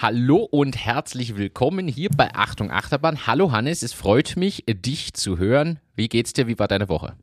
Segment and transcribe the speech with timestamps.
[0.00, 3.26] Hallo und herzlich willkommen hier bei Achtung Achterbahn.
[3.26, 5.80] Hallo Hannes, es freut mich, dich zu hören.
[5.96, 6.46] Wie geht's dir?
[6.46, 7.16] Wie war deine Woche?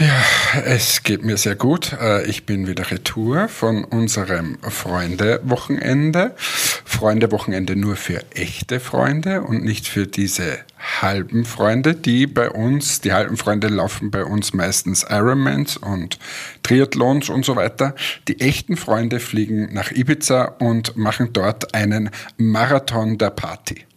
[0.00, 0.22] Ja,
[0.64, 1.92] es geht mir sehr gut.
[2.00, 6.36] Äh, ich bin wieder retour von unserem Freunde-Wochenende.
[6.38, 10.58] Freunde-Wochenende nur für echte Freunde und nicht für diese
[11.02, 16.20] halben Freunde, die bei uns, die halben Freunde laufen bei uns meistens Ironmans und
[16.62, 17.96] Triathlons und so weiter.
[18.28, 23.87] Die echten Freunde fliegen nach Ibiza und machen dort einen Marathon der Party.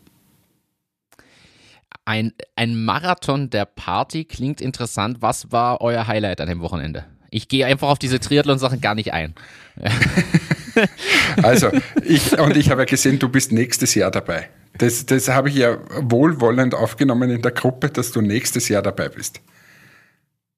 [2.12, 5.22] Ein, ein Marathon der Party klingt interessant.
[5.22, 7.06] Was war euer Highlight an dem Wochenende?
[7.30, 9.34] Ich gehe einfach auf diese Triathlon-Sachen gar nicht ein.
[11.42, 11.70] also,
[12.04, 14.50] ich, und ich habe ja gesehen, du bist nächstes Jahr dabei.
[14.78, 19.08] Das, das habe ich ja wohlwollend aufgenommen in der Gruppe, dass du nächstes Jahr dabei
[19.08, 19.40] bist.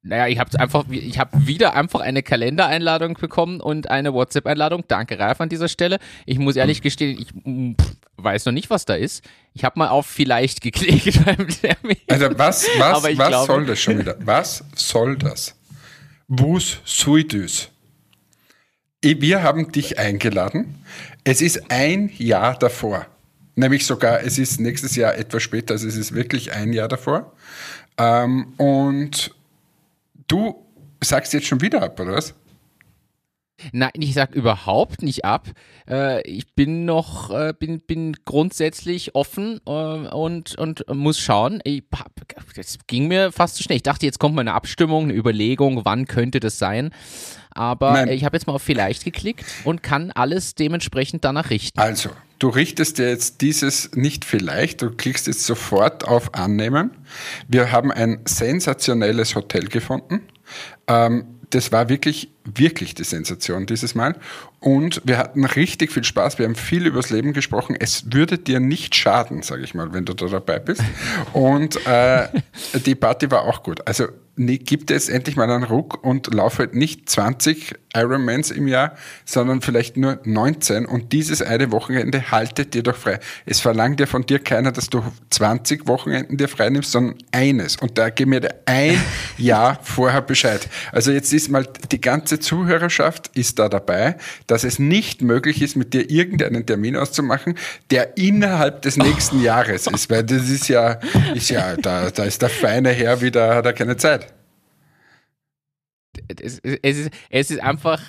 [0.06, 4.84] Naja, ich habe einfach, ich habe wieder einfach eine Kalendereinladung bekommen und eine WhatsApp-Einladung.
[4.90, 5.98] Danke, Ralf, an dieser Stelle.
[6.26, 7.30] Ich muss ehrlich gestehen, ich
[7.82, 9.23] pff, weiß noch nicht, was da ist.
[9.54, 11.98] Ich habe mal auf vielleicht geklickt beim Termin.
[12.10, 14.18] Also was, was, was glaube, soll das schon wieder?
[14.20, 15.56] Was soll das?
[16.28, 17.70] Wus suidus?
[19.02, 20.84] Wir haben dich eingeladen.
[21.23, 23.06] Es ist ein Jahr davor.
[23.56, 27.34] Nämlich sogar, es ist nächstes Jahr etwas später, also es ist wirklich ein Jahr davor.
[27.98, 29.34] Ähm, und
[30.34, 30.66] du
[31.03, 32.34] sagst jetzt schon wieder ab, oder was?
[33.72, 35.47] Nein, ich sag überhaupt nicht ab.
[35.89, 41.59] Äh, ich bin noch, äh, bin, bin grundsätzlich offen äh, und, und muss schauen.
[41.64, 41.83] Ich
[42.55, 43.78] das ging mir fast zu schnell.
[43.78, 46.92] Ich dachte, jetzt kommt mal eine Abstimmung, eine Überlegung, wann könnte das sein.
[47.52, 48.09] Aber Nein.
[48.09, 51.80] ich habe jetzt mal auf vielleicht geklickt und kann alles dementsprechend danach richten.
[51.80, 56.92] Also, du richtest dir jetzt dieses nicht vielleicht, du klickst jetzt sofort auf Annehmen.
[57.48, 60.22] Wir haben ein sensationelles Hotel gefunden.
[60.88, 64.16] Ähm, das war wirklich, wirklich die Sensation dieses Mal.
[64.60, 66.39] Und wir hatten richtig viel Spaß.
[66.39, 67.76] Wir haben viel übers Leben gesprochen.
[67.80, 70.82] Es würde dir nicht schaden, sage ich mal, wenn du da dabei bist.
[71.33, 72.27] Und äh,
[72.86, 73.86] die Party war auch gut.
[73.88, 78.67] Also nee, gibt es endlich mal einen Ruck und laufe halt nicht 20 Ironmans im
[78.67, 78.95] Jahr,
[79.26, 83.20] sondern vielleicht nur 19 und dieses eine Wochenende haltet dir doch frei.
[83.45, 87.76] Es verlangt ja von dir keiner, dass du 20 Wochenenden dir frei nimmst, sondern eines
[87.76, 88.99] und da gib mir ein
[89.38, 90.67] Jahr vorher Bescheid.
[90.92, 94.17] Also jetzt ist mal die ganze Zuhörerschaft ist da dabei,
[94.48, 97.55] dass es nicht möglich ist, mit dir irgendeinen Termin auszumachen,
[97.92, 101.00] der innerhalb des nächsten Jahres ist, weil das ist ja,
[101.36, 104.23] ist ja, da, da ist der feine Herr wieder, hat er keine Zeit
[106.28, 108.02] es, es, ist, es ist einfach,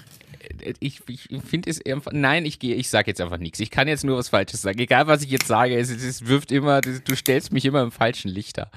[0.80, 3.60] ich, ich finde es einfach, nein, ich gehe, ich sage jetzt einfach nichts.
[3.60, 4.78] Ich kann jetzt nur was Falsches sagen.
[4.78, 8.30] Egal, was ich jetzt sage, es, es wirft immer, du stellst mich immer im falschen
[8.30, 8.70] Licht da.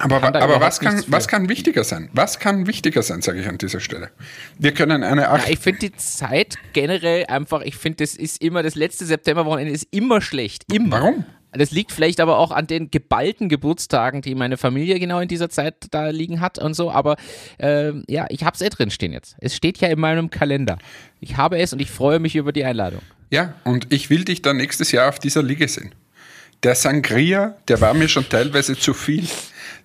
[0.00, 2.08] Aber, aber was, kann, was kann wichtiger sein?
[2.14, 4.10] Was kann wichtiger sein, sage ich an dieser Stelle?
[4.58, 5.46] Wir können eine Acht.
[5.46, 9.72] Ja, ich finde die Zeit generell einfach, ich finde, das ist immer, das letzte Septemberwochenende
[9.74, 10.64] ist immer schlecht.
[10.72, 11.02] Immer.
[11.02, 11.24] Warum?
[11.52, 15.50] Das liegt vielleicht aber auch an den geballten Geburtstagen, die meine Familie genau in dieser
[15.50, 16.90] Zeit da liegen hat und so.
[16.90, 17.16] Aber
[17.58, 19.36] äh, ja, ich habe es eh drin stehen jetzt.
[19.40, 20.78] Es steht ja in meinem Kalender.
[21.20, 23.02] Ich habe es und ich freue mich über die Einladung.
[23.30, 25.92] Ja, und ich will dich dann nächstes Jahr auf dieser Liege sehen.
[26.62, 29.26] Der Sangria, der war mir schon teilweise zu viel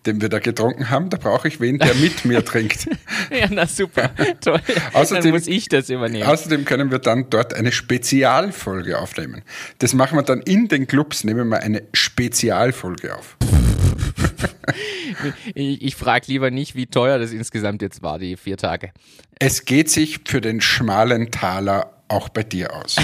[0.06, 2.88] den wir da getrunken haben, da brauche ich wen, der mit mir trinkt.
[3.32, 4.12] ja, na super,
[4.42, 4.60] toll.
[4.94, 6.28] außerdem, dann muss ich das übernehmen.
[6.28, 9.42] Außerdem können wir dann dort eine Spezialfolge aufnehmen.
[9.80, 13.38] Das machen wir dann in den Clubs, nehmen wir eine Spezialfolge auf.
[15.54, 18.92] ich, ich frage lieber nicht, wie teuer das insgesamt jetzt war, die vier Tage.
[19.40, 22.98] Es geht sich für den schmalen Taler auch bei dir aus.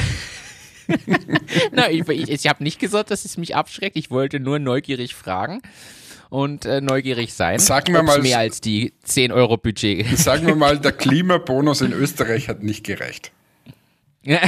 [1.72, 3.96] Nein, ich, ich, ich habe nicht gesagt, dass es mich abschreckt.
[3.96, 5.62] Ich wollte nur neugierig fragen
[6.32, 7.60] und äh, neugierig sein.
[7.60, 10.18] Sagen wir mal mehr als die 10 Euro Budget.
[10.18, 13.34] Sagen wir mal, der Klimabonus in Österreich hat nicht gereicht.
[14.24, 14.40] wir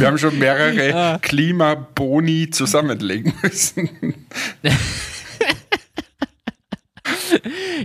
[0.00, 1.18] haben schon mehrere ah.
[1.22, 4.26] Klimaboni zusammenlegen müssen.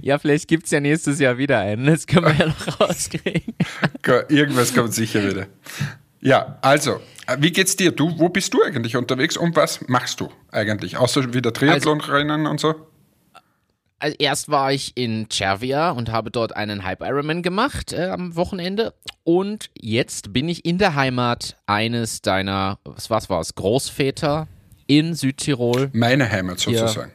[0.02, 1.86] ja, vielleicht gibt es ja nächstes Jahr wieder einen.
[1.86, 3.54] Das können wir ja noch rauskriegen.
[4.30, 5.46] Irgendwas kommt sicher wieder.
[6.22, 7.92] Ja, also, äh, wie geht's dir?
[7.92, 10.98] Du, wo bist du eigentlich unterwegs und was machst du eigentlich?
[10.98, 12.88] Außer wieder Triathlon-Rennen also, und so?
[13.98, 18.36] Also erst war ich in Cervia und habe dort einen Hype Ironman gemacht äh, am
[18.36, 18.94] Wochenende.
[19.24, 24.48] Und jetzt bin ich in der Heimat eines deiner, was war's, war's, Großväter
[24.88, 25.90] in Südtirol.
[25.94, 27.12] Meine Heimat sozusagen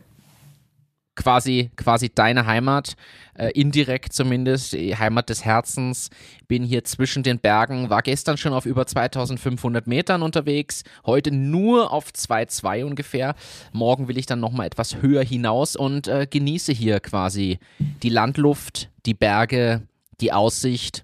[1.17, 2.95] quasi, quasi deine Heimat,
[3.35, 6.11] äh, indirekt zumindest, die Heimat des Herzens.
[6.47, 11.93] Bin hier zwischen den Bergen, war gestern schon auf über 2500 Metern unterwegs, heute nur
[11.93, 13.35] auf 2,2 ungefähr.
[13.73, 17.59] Morgen will ich dann nochmal etwas höher hinaus und äh, genieße hier quasi
[18.03, 19.83] die Landluft, die Berge,
[20.21, 21.03] die Aussicht,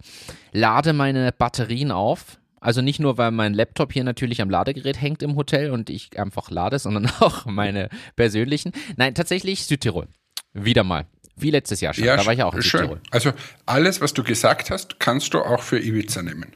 [0.53, 5.23] lade meine Batterien auf Also nicht nur, weil mein Laptop hier natürlich am Ladegerät hängt
[5.23, 8.73] im Hotel und ich einfach lade, sondern auch meine persönlichen.
[8.97, 10.07] Nein, tatsächlich Südtirol.
[10.55, 11.07] Wieder mal.
[11.35, 12.05] Wie letztes Jahr schon.
[12.05, 12.81] Ja, da war ich auch in schön.
[12.81, 13.01] Südtirol.
[13.11, 13.33] Also
[13.67, 16.53] alles, was du gesagt hast, kannst du auch für Ibiza nehmen.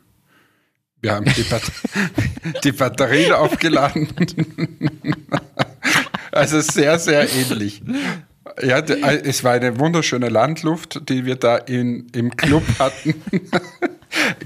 [1.00, 1.62] Wir haben die, Bat
[2.64, 4.08] die Batterien aufgeladen.
[6.30, 7.82] also sehr, sehr ähnlich.
[8.62, 13.14] Ja, äh, es war eine wunderschöne Landluft, die wir da in, im Club hatten.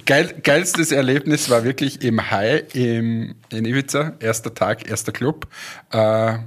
[0.06, 5.46] Geil, geilstes Erlebnis war wirklich im Hai im, in Ibiza, erster Tag, erster Club.
[5.90, 6.38] Äh,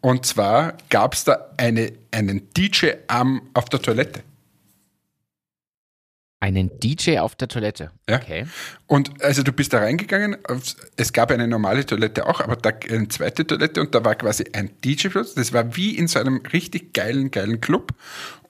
[0.00, 4.22] und zwar gab es da eine, einen DJ am, auf der Toilette.
[6.40, 7.92] Einen DJ auf der Toilette.
[8.10, 8.16] Ja.
[8.16, 8.46] Okay.
[8.88, 10.36] Und also du bist da reingegangen,
[10.96, 14.46] es gab eine normale Toilette auch, aber da eine zweite Toilette und da war quasi
[14.52, 15.34] ein DJ-Platz.
[15.34, 17.94] Das war wie in so einem richtig geilen, geilen Club.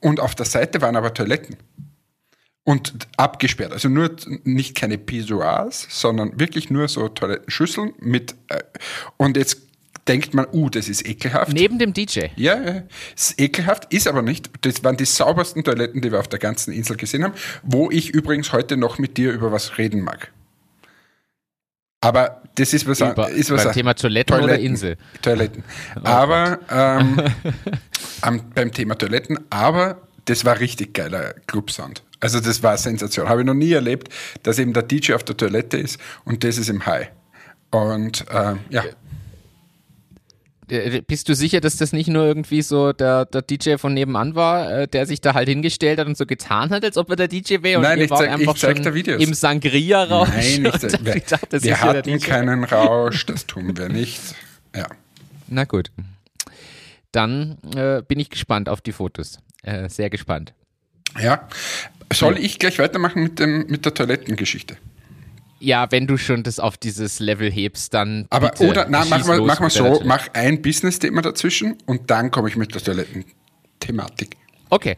[0.00, 1.58] Und auf der Seite waren aber Toiletten.
[2.64, 3.72] Und abgesperrt.
[3.72, 4.14] Also nur
[4.44, 8.36] nicht keine Pissoirs, sondern wirklich nur so Toilettenschüsseln mit.
[8.48, 8.62] Äh,
[9.16, 9.58] und jetzt
[10.08, 11.52] denkt man, uh, das ist ekelhaft.
[11.52, 12.26] Neben dem DJ.
[12.36, 12.82] Ja, ja,
[13.16, 14.50] ist ekelhaft, ist aber nicht.
[14.62, 18.10] Das waren die saubersten Toiletten, die wir auf der ganzen Insel gesehen haben, wo ich
[18.10, 20.32] übrigens heute noch mit dir über was reden mag.
[22.00, 24.66] Aber das ist was, Über, ist was beim Thema Toiletten, oder Toiletten.
[24.66, 24.96] Insel.
[25.22, 25.64] Toiletten.
[26.02, 27.22] aber ähm,
[28.22, 32.02] am, beim Thema Toiletten, aber das war richtig geiler Clubsound.
[32.22, 33.28] Also das war Sensation.
[33.28, 34.08] Habe ich noch nie erlebt,
[34.44, 37.08] dass eben der DJ auf der Toilette ist und das ist im High.
[37.70, 38.82] Und ähm, ja,
[40.70, 44.34] Äh, Bist du sicher, dass das nicht nur irgendwie so der, der DJ von nebenan
[44.36, 47.16] war, äh, der sich da halt hingestellt hat und so getan hat, als ob er
[47.16, 47.78] der DJ wäre?
[47.78, 49.20] Und Nein, ich zeig- ich einfach zeig schon dir Videos.
[49.22, 50.28] Im Sangria-Rausch.
[50.28, 54.20] Nein, nicht, und habt wir, gedacht, das wir hatten keinen Rausch, das tun wir nicht.
[54.74, 54.86] Ja.
[55.48, 55.90] Na gut.
[57.10, 59.38] Dann äh, bin ich gespannt auf die Fotos.
[59.64, 60.54] Äh, sehr gespannt.
[61.20, 61.48] ja.
[62.14, 64.76] Soll ich gleich weitermachen mit, dem, mit der Toilettengeschichte?
[65.60, 68.26] Ja, wenn du schon das auf dieses Level hebst, dann.
[68.30, 72.32] Aber bitte, oder na, mach mal, mach mal so, mach ein Business-Thema dazwischen und dann
[72.32, 74.36] komme ich mit der Toilettenthematik.
[74.70, 74.96] Okay.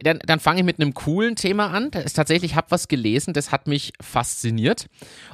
[0.00, 1.90] Dann, dann fange ich mit einem coolen Thema an.
[1.90, 4.86] Das ist tatsächlich, ich habe was gelesen, das hat mich fasziniert.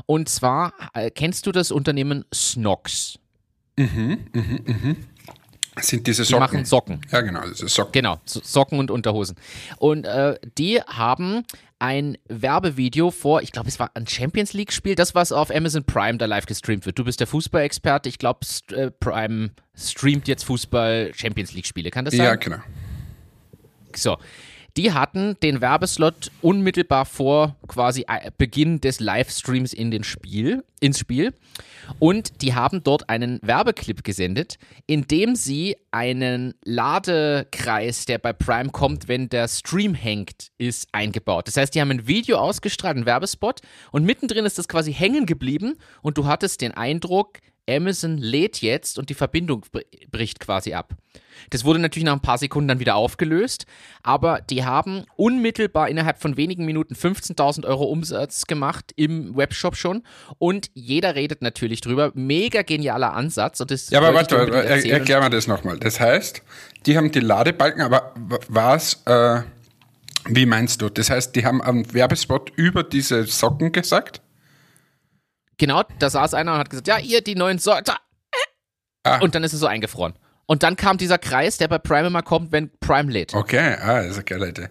[0.06, 3.18] Und zwar, äh, kennst du das Unternehmen Snox?
[3.76, 3.88] Das
[5.80, 6.40] sind diese Die Socken.
[6.40, 7.00] machen Socken.
[7.10, 7.92] Ja, genau, diese Socken.
[7.92, 9.36] Genau, so- Socken und Unterhosen.
[9.78, 11.42] Und äh, die haben
[11.80, 16.16] ein Werbevideo vor, ich glaube, es war ein Champions League-Spiel, das, was auf Amazon Prime
[16.18, 16.98] da live gestreamt wird.
[16.98, 22.14] Du bist der Fußballexperte, ich glaube, st äh, Prime streamt jetzt Fußball-Champions League-Spiele, kann das
[22.14, 22.24] sein?
[22.24, 22.58] Ja, genau.
[23.94, 24.16] So.
[24.76, 30.98] Die hatten den Werbeslot unmittelbar vor quasi äh, Beginn des Livestreams in den Spiel, ins
[30.98, 31.32] Spiel.
[32.00, 38.70] Und die haben dort einen Werbeclip gesendet, in dem sie einen Ladekreis, der bei Prime
[38.70, 41.46] kommt, wenn der Stream hängt, ist eingebaut.
[41.46, 43.60] Das heißt, die haben ein Video ausgestrahlt, einen Werbespot,
[43.92, 47.38] und mittendrin ist das quasi hängen geblieben und du hattest den Eindruck,
[47.68, 49.80] Amazon lädt jetzt und die Verbindung br-
[50.10, 50.94] bricht quasi ab.
[51.50, 53.66] Das wurde natürlich nach ein paar Sekunden dann wieder aufgelöst,
[54.02, 60.02] aber die haben unmittelbar innerhalb von wenigen Minuten 15.000 Euro Umsatz gemacht im Webshop schon
[60.38, 62.12] und jeder redet natürlich drüber.
[62.14, 65.78] Mega genialer Ansatz und das Ja, aber warte, warte unbedingt er, erklär mir das nochmal.
[65.78, 66.42] Das heißt,
[66.86, 68.14] die haben die Ladebalken, aber
[68.48, 69.40] was, äh,
[70.26, 70.88] wie meinst du?
[70.88, 74.20] Das heißt, die haben am Werbespot über diese Socken gesagt?
[75.64, 77.96] Genau, da saß einer und hat gesagt, ja, ihr die neuen so da.
[79.02, 79.20] Ah.
[79.20, 80.12] Und dann ist es so eingefroren.
[80.44, 83.32] Und dann kam dieser Kreis, der bei Prime immer kommt, wenn Prime lädt.
[83.32, 84.68] Okay, ah, das ist eine geile Idee.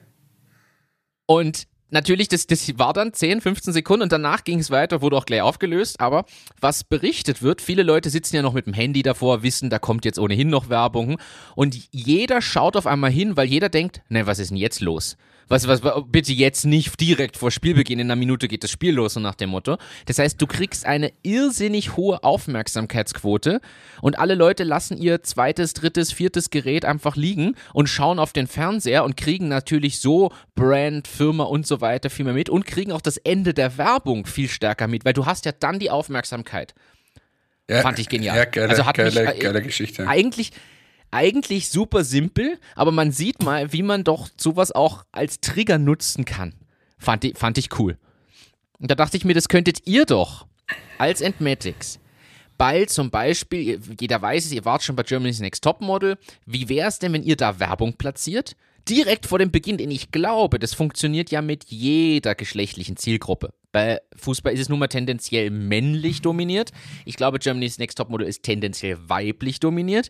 [1.25, 5.17] Und natürlich, das, das war dann 10, 15 Sekunden und danach ging es weiter, wurde
[5.17, 5.99] auch gleich aufgelöst.
[5.99, 6.25] Aber
[6.61, 10.05] was berichtet wird, viele Leute sitzen ja noch mit dem Handy davor, wissen, da kommt
[10.05, 11.19] jetzt ohnehin noch Werbung.
[11.55, 15.17] Und jeder schaut auf einmal hin, weil jeder denkt, ne, was ist denn jetzt los?
[15.53, 19.13] Was, was, bitte jetzt nicht direkt vor Spielbeginn, in einer Minute geht das Spiel los,
[19.13, 19.77] so nach dem Motto.
[20.07, 23.61] Das heißt, du kriegst eine irrsinnig hohe Aufmerksamkeitsquote
[24.01, 28.47] und alle Leute lassen ihr zweites, drittes, viertes Gerät einfach liegen und schauen auf den
[28.47, 32.91] Fernseher und kriegen natürlich so Brand, Firma und so weiter viel mehr mit und kriegen
[32.91, 36.73] auch das Ende der Werbung viel stärker mit, weil du hast ja dann die Aufmerksamkeit.
[37.69, 38.35] Ja, Fand ich genial.
[38.35, 40.07] Ja, geile, Also hat mich, geile, äh, geile Geschichte.
[40.07, 40.51] Eigentlich,
[41.13, 46.25] eigentlich super simpel, aber man sieht mal, wie man doch sowas auch als Trigger nutzen
[46.25, 46.53] kann.
[46.97, 47.97] Fand ich, fand ich cool.
[48.79, 50.47] Und da dachte ich mir, das könntet ihr doch
[50.97, 51.99] als Entmatics
[52.57, 56.87] bald zum Beispiel, jeder weiß es, ihr wart schon bei Germany's Next Topmodel, wie wäre
[56.87, 58.55] es denn, wenn ihr da Werbung platziert?
[58.89, 63.53] Direkt vor dem Beginn, denn ich glaube, das funktioniert ja mit jeder geschlechtlichen Zielgruppe.
[63.71, 66.71] Bei Fußball ist es nun mal tendenziell männlich dominiert.
[67.05, 70.09] Ich glaube, Germany's Next Topmodel ist tendenziell weiblich dominiert.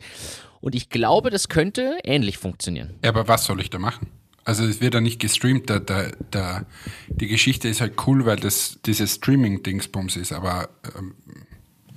[0.59, 2.95] Und ich glaube, das könnte ähnlich funktionieren.
[3.03, 4.07] Ja, aber was soll ich da machen?
[4.45, 6.65] Also es wird ja nicht gestreamt, der, der, der,
[7.07, 11.15] die Geschichte ist halt cool, weil das dieses Streaming-Dingsbums ist, aber ähm,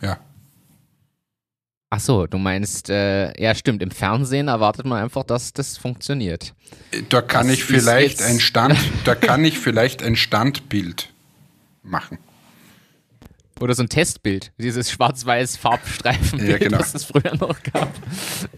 [0.00, 0.20] ja.
[1.88, 6.52] Ach so, du meinst, äh, ja stimmt, im Fernsehen erwartet man einfach, dass das funktioniert.
[7.08, 11.12] Da kann das ich vielleicht ein Stand, da kann ich vielleicht ein Standbild
[11.82, 12.18] machen.
[13.60, 16.78] Oder so ein Testbild, dieses schwarz-weiß Farbstreifenbild, ja, genau.
[16.80, 17.90] was es früher noch gab.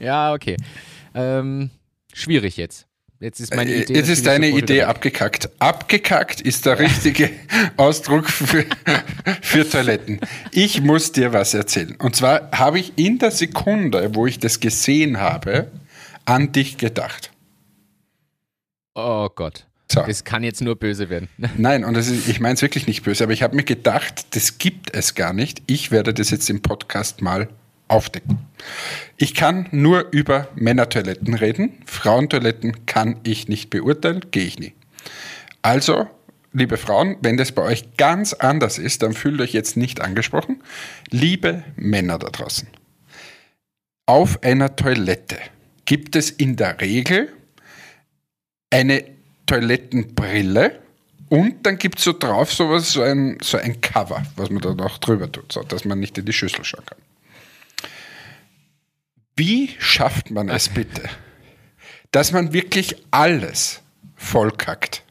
[0.00, 0.56] Ja, okay.
[1.14, 1.70] Ähm,
[2.12, 2.88] schwierig jetzt.
[3.20, 3.94] Jetzt ist meine äh, Idee.
[3.94, 5.50] Jetzt ist deine Idee abgekackt.
[5.58, 7.30] Abgekackt ist der richtige
[7.76, 8.64] Ausdruck für,
[9.42, 10.20] für Toiletten.
[10.52, 11.96] Ich muss dir was erzählen.
[11.98, 15.68] Und zwar habe ich in der Sekunde, wo ich das gesehen habe,
[16.26, 17.32] an dich gedacht.
[18.94, 19.66] Oh Gott.
[19.90, 20.02] So.
[20.02, 21.28] Das kann jetzt nur böse werden.
[21.56, 24.58] Nein, und ist, ich meine es wirklich nicht böse, aber ich habe mir gedacht, das
[24.58, 25.62] gibt es gar nicht.
[25.66, 27.48] Ich werde das jetzt im Podcast mal
[27.88, 28.38] aufdecken.
[29.16, 31.83] Ich kann nur über Männertoiletten reden.
[31.87, 34.75] Frauentoiletten kann ich nicht beurteilen, gehe ich nie.
[35.62, 36.07] Also,
[36.52, 40.62] liebe Frauen, wenn das bei euch ganz anders ist, dann fühlt euch jetzt nicht angesprochen.
[41.11, 42.68] Liebe Männer da draußen,
[44.07, 45.37] auf einer Toilette
[45.85, 47.33] gibt es in der Regel
[48.71, 49.04] eine
[49.47, 50.78] Toilettenbrille
[51.28, 54.75] und dann gibt es so drauf sowas, so ein, so ein Cover, was man da
[54.75, 56.99] noch drüber tut, so dass man nicht in die Schüssel schauen kann.
[59.38, 61.02] Wie schafft man es bitte,
[62.11, 63.83] dass man wirklich alles
[64.16, 65.04] vollkackt?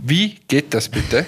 [0.00, 1.26] Wie geht das bitte,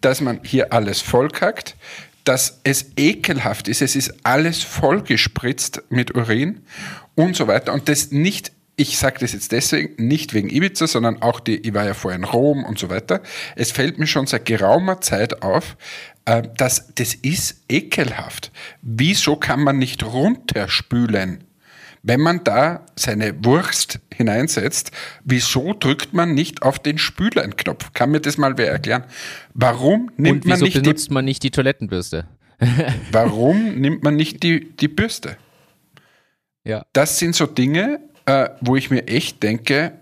[0.00, 1.74] dass man hier alles vollkackt,
[2.22, 6.60] dass es ekelhaft ist, es ist alles vollgespritzt mit Urin
[7.16, 11.20] und so weiter und das nicht ich sage das jetzt deswegen, nicht wegen Ibiza, sondern
[11.20, 13.20] auch die, ich war ja vorher in Rom und so weiter.
[13.54, 15.76] Es fällt mir schon seit geraumer Zeit auf,
[16.24, 18.50] äh, dass das ist ekelhaft.
[18.80, 21.44] Wieso kann man nicht runterspülen?
[22.02, 24.90] Wenn man da seine Wurst hineinsetzt,
[25.24, 27.92] wieso drückt man nicht auf den Spülenknopf?
[27.92, 29.04] Kann mir das mal wer erklären?
[29.52, 32.26] Warum nimmt Und man nicht benutzt die, man nicht die Toilettenbürste?
[33.12, 35.36] warum nimmt man nicht die, die Bürste?
[36.64, 36.84] Ja.
[36.92, 39.92] Das sind so Dinge, äh, wo ich mir echt denke,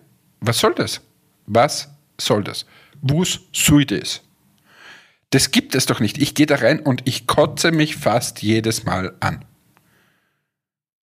[0.41, 1.01] was soll das?
[1.47, 1.89] Was
[2.21, 2.67] soll das?
[3.01, 4.23] Was soll das?
[5.31, 6.19] Das gibt es doch nicht.
[6.19, 9.45] Ich gehe da rein und ich kotze mich fast jedes Mal an.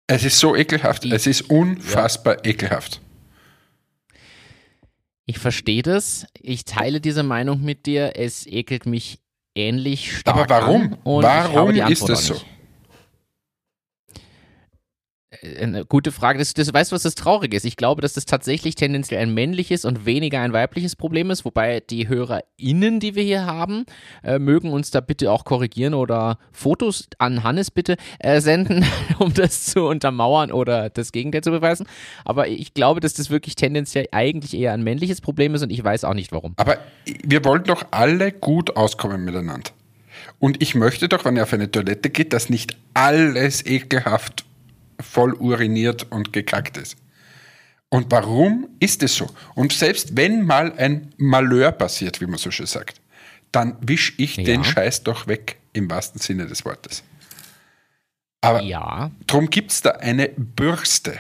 [0.07, 1.05] Es ist so ekelhaft.
[1.05, 2.51] Es ist unfassbar ja.
[2.51, 3.01] ekelhaft.
[5.25, 6.27] Ich verstehe das.
[6.39, 8.13] Ich teile diese Meinung mit dir.
[8.15, 9.19] Es ekelt mich
[9.55, 10.37] ähnlich stark.
[10.37, 10.97] Aber warum?
[11.03, 12.35] warum ist das so?
[12.35, 12.54] Äh,
[15.61, 16.39] eine gute Frage.
[16.39, 17.65] Das, das, weißt du, was das Traurige ist?
[17.65, 21.79] Ich glaube, dass das tatsächlich tendenziell ein männliches und weniger ein weibliches Problem ist, wobei
[21.79, 23.85] die HörerInnen, die wir hier haben,
[24.23, 28.85] äh, mögen uns da bitte auch korrigieren oder Fotos an Hannes bitte äh, senden,
[29.19, 31.87] um das zu untermauern oder das Gegenteil zu beweisen.
[32.23, 35.83] Aber ich glaube, dass das wirklich tendenziell eigentlich eher ein männliches Problem ist und ich
[35.83, 36.53] weiß auch nicht warum.
[36.57, 36.77] Aber
[37.23, 39.71] wir wollen doch alle gut auskommen miteinander.
[40.39, 44.44] Und ich möchte doch, wenn ihr auf eine Toilette geht, dass nicht alles ekelhaft
[44.99, 46.97] voll uriniert und gekackt ist.
[47.89, 49.29] Und warum ist es so?
[49.53, 52.99] Und selbst wenn mal ein Malheur passiert, wie man so schön sagt,
[53.51, 54.43] dann wische ich ja.
[54.43, 57.03] den Scheiß doch weg, im wahrsten Sinne des Wortes.
[58.41, 59.11] Aber ja.
[59.25, 61.19] darum gibt es da eine Bürste.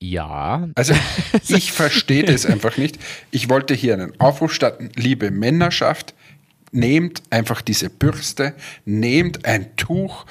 [0.00, 0.68] Ja.
[0.74, 0.94] Also
[1.48, 2.98] ich verstehe das einfach nicht.
[3.30, 6.14] Ich wollte hier einen Aufruf starten, liebe Männerschaft,
[6.72, 10.26] nehmt einfach diese Bürste, nehmt ein Tuch,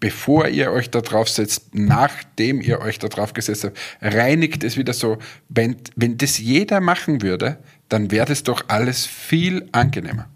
[0.00, 4.76] bevor ihr euch da drauf setzt, nachdem ihr euch da drauf gesetzt habt, reinigt es
[4.76, 5.18] wieder so.
[5.48, 7.58] Wenn, wenn das jeder machen würde,
[7.88, 10.28] dann wäre das doch alles viel angenehmer.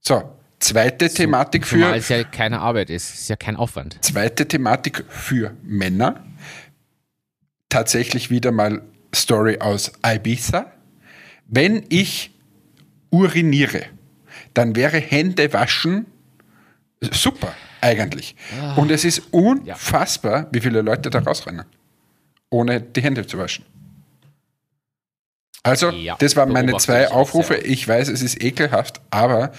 [0.00, 0.22] So,
[0.58, 1.80] zweite so, Thematik für.
[1.80, 3.98] Weil es ja keine Arbeit ist, es ist ja kein Aufwand.
[4.02, 6.24] Zweite Thematik für Männer.
[7.68, 8.82] Tatsächlich wieder mal
[9.14, 10.72] Story aus Ibiza.
[11.46, 12.30] Wenn ich
[13.10, 13.86] uriniere,
[14.58, 16.06] dann wäre Hände waschen
[17.12, 18.34] super, eigentlich.
[18.60, 18.74] Ah.
[18.74, 20.48] Und es ist unfassbar, ja.
[20.50, 21.64] wie viele Leute da rausrennen,
[22.50, 23.64] ohne die Hände zu waschen.
[25.62, 27.54] Also, ja, das waren meine zwei Aufrufe.
[27.54, 29.52] Ich weiß, es ist ekelhaft, aber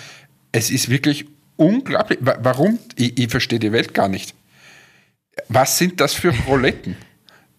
[0.52, 2.20] es ist wirklich unglaublich.
[2.22, 2.78] Warum?
[2.96, 4.36] Ich, ich verstehe die Welt gar nicht.
[5.48, 6.98] Was sind das für Proletten,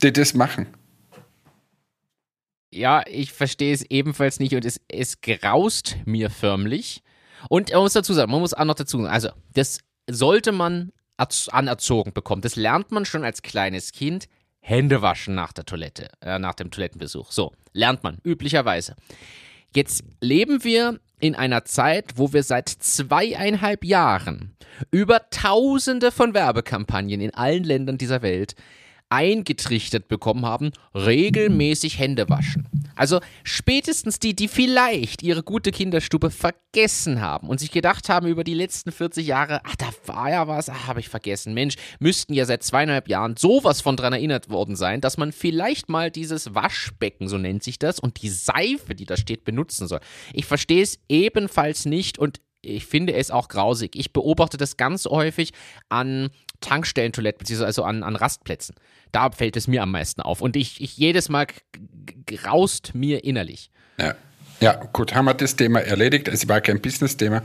[0.02, 0.66] die das machen?
[2.70, 7.02] Ja, ich verstehe es ebenfalls nicht und es, es graust mir förmlich.
[7.48, 9.78] Und man muss dazu sagen, man muss auch noch dazu sagen, also das
[10.08, 12.42] sollte man anerzogen bekommen.
[12.42, 14.26] Das lernt man schon als kleines Kind.
[14.60, 17.30] Hände waschen nach der Toilette, äh, nach dem Toilettenbesuch.
[17.30, 18.96] So, lernt man üblicherweise.
[19.74, 24.56] Jetzt leben wir in einer Zeit, wo wir seit zweieinhalb Jahren
[24.90, 28.54] über Tausende von Werbekampagnen in allen Ländern dieser Welt
[29.10, 32.66] eingetrichtert bekommen haben, regelmäßig Hände waschen.
[32.94, 38.44] Also spätestens die, die vielleicht ihre gute Kinderstube vergessen haben und sich gedacht haben über
[38.44, 41.54] die letzten 40 Jahre, ach, da war ja was, ach, habe ich vergessen.
[41.54, 45.88] Mensch, müssten ja seit zweieinhalb Jahren sowas von dran erinnert worden sein, dass man vielleicht
[45.88, 50.00] mal dieses Waschbecken, so nennt sich das, und die Seife, die da steht, benutzen soll.
[50.32, 53.96] Ich verstehe es ebenfalls nicht und ich finde es auch grausig.
[53.96, 55.52] Ich beobachte das ganz häufig
[55.88, 58.74] an Tankstellentoiletten, beziehungsweise also an, an Rastplätzen.
[59.12, 60.40] Da fällt es mir am meisten auf.
[60.40, 61.46] Und ich, ich jedes Mal
[62.26, 63.70] graust mir innerlich.
[63.98, 64.14] Ja.
[64.60, 66.28] Ja, gut, haben wir das Thema erledigt.
[66.28, 67.42] Es war kein Business-Thema,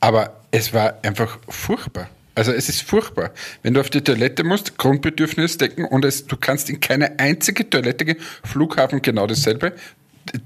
[0.00, 2.08] aber es war einfach furchtbar.
[2.34, 3.30] Also es ist furchtbar.
[3.62, 7.70] Wenn du auf die Toilette musst, Grundbedürfnis decken und es, du kannst in keine einzige
[7.70, 8.18] Toilette gehen.
[8.42, 9.74] Flughafen genau dasselbe.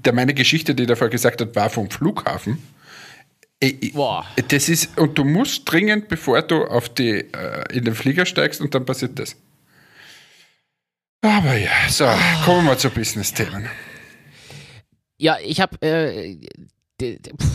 [0.05, 2.59] Der, meine Geschichte, die davor gesagt hat, war vom Flughafen.
[3.93, 4.25] Boah.
[4.47, 8.59] Das ist, und du musst dringend, bevor du auf die, äh, in den Flieger steigst
[8.59, 9.35] und dann passiert das.
[11.21, 12.07] Aber ja, so,
[12.43, 13.69] kommen wir zu Business-Themen.
[15.19, 16.37] Ja, ich habe, äh,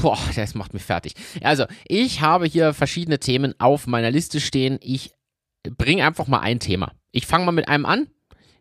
[0.03, 1.15] boah, das macht mich fertig.
[1.43, 4.79] Also, ich habe hier verschiedene Themen auf meiner Liste stehen.
[4.81, 5.11] Ich
[5.77, 6.93] bringe einfach mal ein Thema.
[7.11, 8.07] Ich fange mal mit einem an.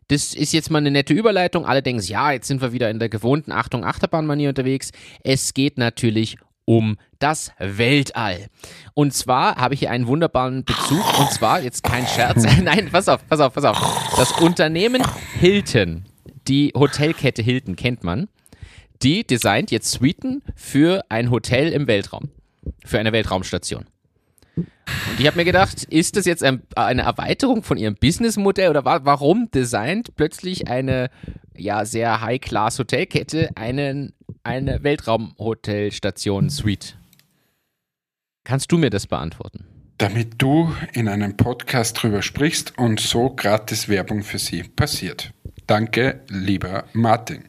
[0.08, 1.66] Das ist jetzt mal eine nette Überleitung.
[1.66, 4.90] Alle denken, ja, jetzt sind wir wieder in der gewohnten Achtung Achterbahn-Manier unterwegs.
[5.22, 8.46] Es geht natürlich um das Weltall.
[8.94, 13.08] Und zwar habe ich hier einen wunderbaren Bezug, und zwar, jetzt kein Scherz, nein, pass
[13.08, 14.14] auf, pass auf, pass auf.
[14.16, 15.02] Das Unternehmen
[15.38, 16.04] Hilton,
[16.48, 18.28] die Hotelkette Hilton kennt man,
[19.02, 22.30] die designt jetzt Suiten für ein Hotel im Weltraum,
[22.84, 23.86] für eine Weltraumstation.
[24.56, 24.66] Und
[25.18, 29.00] ich habe mir gedacht, ist das jetzt ein, eine Erweiterung von ihrem Businessmodell oder wa
[29.04, 31.10] warum designt plötzlich eine
[31.56, 36.96] ja sehr High-Class Hotelkette einen eine Weltraumhotelstation-Suite?
[38.46, 39.64] Kannst du mir das beantworten?
[39.98, 45.32] Damit du in einem Podcast drüber sprichst und so gratis Werbung für sie passiert.
[45.66, 47.48] Danke, lieber Martin.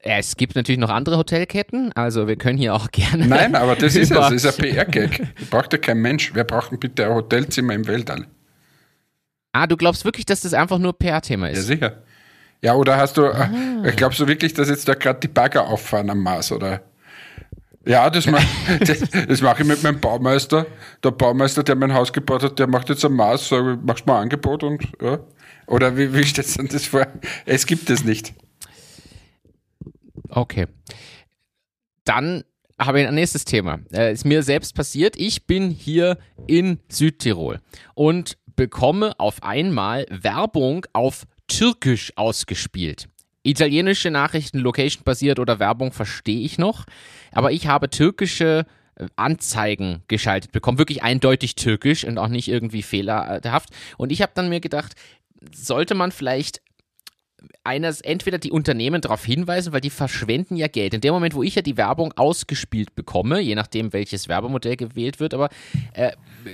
[0.00, 3.26] Es gibt natürlich noch andere Hotelketten, also wir können hier auch gerne.
[3.26, 5.50] Nein, aber das ist es, das ist ein PR-Gag.
[5.50, 6.30] Braucht ja kein Mensch.
[6.32, 8.26] Wer braucht denn bitte ein Hotelzimmer im Weltall?
[9.52, 11.58] Ah, du glaubst wirklich, dass das einfach nur PR-Thema ist?
[11.58, 12.02] Ja, sicher.
[12.62, 13.50] Ja, oder hast du, ah.
[13.94, 16.80] glaubst du wirklich, dass jetzt da gerade die Bagger auffahren am Mars, oder?
[17.86, 18.46] Ja, das mache
[19.28, 20.66] das, mach ich mit meinem Baumeister.
[21.04, 24.16] Der Baumeister, der mein Haus gebaut hat, der macht jetzt am Mars, sag, machst mal
[24.16, 25.20] ein Angebot und ja.
[25.68, 27.06] Oder wie, wie stellst du das vor?
[27.44, 28.34] Es gibt es nicht.
[30.28, 30.66] Okay.
[32.04, 32.44] Dann
[32.78, 33.78] habe ich ein nächstes Thema.
[33.92, 35.16] Äh, ist mir selbst passiert.
[35.16, 37.60] Ich bin hier in Südtirol
[37.94, 43.08] und bekomme auf einmal Werbung auf Türkisch ausgespielt.
[43.44, 46.84] Italienische Nachrichten, Location-basiert oder Werbung verstehe ich noch,
[47.36, 48.64] aber ich habe türkische
[48.96, 53.70] äh, Anzeigen geschaltet bekommen, wirklich eindeutig türkisch und auch nicht irgendwie fehlerhaft.
[53.98, 54.94] Und ich habe dann mir gedacht,
[55.54, 56.62] sollte man vielleicht
[57.62, 60.94] eines, entweder die Unternehmen darauf hinweisen, weil die verschwenden ja Geld.
[60.94, 65.20] In dem Moment, wo ich ja die Werbung ausgespielt bekomme, je nachdem, welches Werbemodell gewählt
[65.20, 65.50] wird, aber
[65.92, 66.12] äh,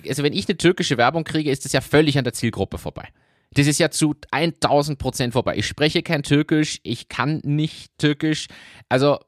[0.09, 3.09] also wenn ich eine türkische Werbung kriege, ist es ja völlig an der Zielgruppe vorbei.
[3.55, 5.57] Das ist ja zu 1000 Prozent vorbei.
[5.57, 8.49] Ich spreche kein Türkisch, ich kann nicht Türkisch.
[8.89, 9.19] Also,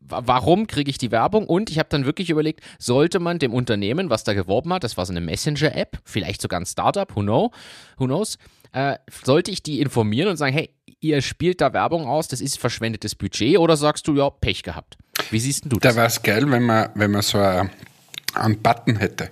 [0.00, 1.46] warum kriege ich die Werbung?
[1.46, 4.96] Und ich habe dann wirklich überlegt, sollte man dem Unternehmen, was da geworben hat, das
[4.96, 7.50] war so eine Messenger-App, vielleicht sogar ein Startup, who, know,
[7.96, 8.38] who knows,
[8.72, 10.70] äh, sollte ich die informieren und sagen, hey,
[11.00, 14.98] ihr spielt da Werbung aus, das ist verschwendetes Budget oder sagst du, ja, Pech gehabt?
[15.30, 15.94] Wie siehst du das?
[15.94, 19.30] Da wäre es geil, wenn man, wenn man so einen Button hätte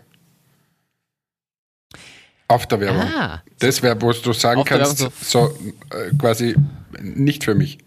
[2.49, 3.03] auf der Werbung.
[3.03, 5.59] Ah, das wäre, wo du sagen kannst, so, so
[5.91, 6.55] äh, quasi
[7.01, 7.79] nicht für mich.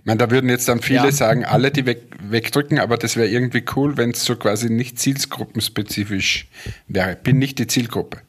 [0.00, 1.12] Ich meine, da würden jetzt dann viele ja.
[1.12, 4.98] sagen, alle die weg, wegdrücken, aber das wäre irgendwie cool, wenn es so quasi nicht
[4.98, 6.48] zielgruppenspezifisch
[6.86, 7.16] wäre.
[7.16, 8.22] Bin nicht die Zielgruppe.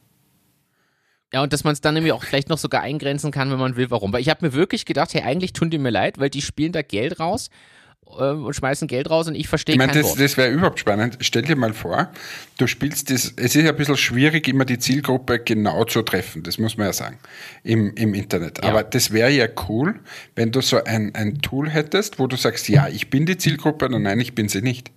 [1.32, 3.76] Ja, und dass man es dann nämlich auch vielleicht noch sogar eingrenzen kann, wenn man
[3.76, 4.12] will, warum.
[4.12, 6.72] Weil ich habe mir wirklich gedacht, hey, eigentlich tun die mir leid, weil die spielen
[6.72, 7.50] da Geld raus
[8.18, 11.18] und schmeißen Geld raus und ich verstehe ich mein, kein das, Das wäre überhaupt spannend.
[11.20, 12.10] Stell dir mal vor,
[12.58, 16.42] du spielst das, es ist ja ein bisschen schwierig, immer die Zielgruppe genau zu treffen,
[16.42, 17.18] das muss man ja sagen,
[17.62, 18.62] im, im Internet.
[18.62, 18.70] Ja.
[18.70, 20.00] Aber das wäre ja cool,
[20.34, 23.86] wenn du so ein, ein Tool hättest, wo du sagst, ja, ich bin die Zielgruppe
[23.86, 24.90] oder nein, ich bin sie nicht.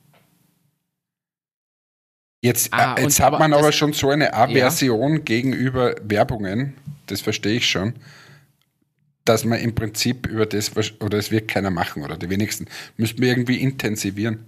[2.42, 5.20] Jetzt, ah, äh, jetzt hat man aber schon so eine Aversion ja.
[5.20, 6.74] gegenüber Werbungen,
[7.08, 7.94] das verstehe ich schon
[9.26, 12.66] dass man im Prinzip über das, oder es wird keiner machen, oder die wenigsten,
[12.98, 14.46] müssten wir irgendwie intensivieren.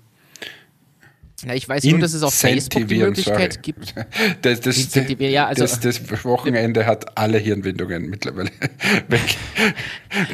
[1.44, 3.62] Ja, ich weiß nur, dass es auf Facebook die Möglichkeit sorry.
[3.62, 3.94] gibt.
[4.42, 8.50] Das, das, ja, also das, das, Wochenende hat alle Hirnwindungen mittlerweile
[9.08, 9.38] weg.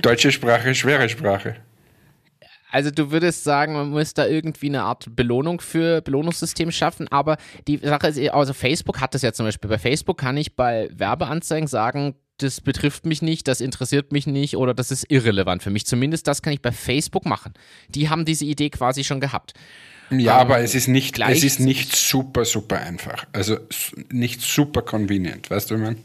[0.01, 1.55] Deutsche Sprache, schwere Sprache.
[2.71, 7.37] Also du würdest sagen, man muss da irgendwie eine Art Belohnung für Belohnungssystem schaffen, aber
[7.67, 9.69] die Sache ist, also Facebook hat das ja zum Beispiel.
[9.69, 14.57] Bei Facebook kann ich bei Werbeanzeigen sagen, das betrifft mich nicht, das interessiert mich nicht
[14.57, 15.85] oder das ist irrelevant für mich.
[15.85, 17.53] Zumindest das kann ich bei Facebook machen.
[17.89, 19.53] Die haben diese Idee quasi schon gehabt.
[20.09, 23.25] Ja, ähm, aber es ist nicht, es ist nicht super, super einfach.
[23.31, 23.57] Also
[24.09, 25.97] nicht super convenient, weißt du, wie man?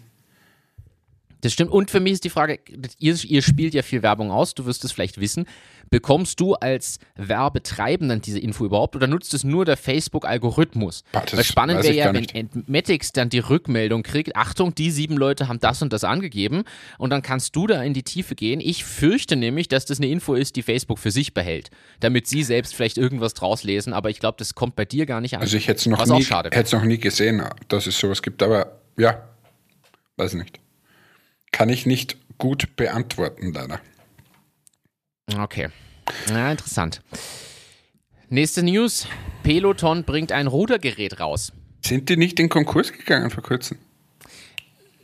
[1.47, 1.71] Das stimmt.
[1.71, 2.59] Und für mich ist die Frage,
[2.99, 5.47] ihr, ihr, spielt ja viel Werbung aus, du wirst es vielleicht wissen.
[5.91, 11.05] Bekommst du als Werbetreibender diese Info überhaupt oder nutzt es nur der Facebook-Algorithmus?
[11.13, 15.61] Weil spannend wäre ja, wenn Entmatics dann die Rückmeldung kriegt, Achtung, die sieben Leute haben
[15.61, 16.65] das und das angegeben
[16.99, 18.59] und dann kannst du da in die Tiefe gehen.
[18.59, 22.43] Ich fürchte nämlich, dass das eine Info ist, die Facebook für sich behält, damit sie
[22.43, 25.43] selbst vielleicht irgendwas draus lesen, aber ich glaube, das kommt bei dir gar nicht an.
[25.43, 26.27] Also ich hätte es noch, nie,
[26.73, 29.29] noch nie gesehen, dass es sowas gibt, aber ja,
[30.17, 30.59] weiß nicht
[31.53, 33.81] kann ich nicht gut beantworten, leider.
[35.39, 35.69] Okay.
[36.29, 37.03] Ja, interessant.
[38.29, 39.07] Nächste News.
[39.43, 41.53] Peloton bringt ein Rudergerät raus.
[41.85, 43.79] Sind die nicht in Konkurs gegangen vor kurzem?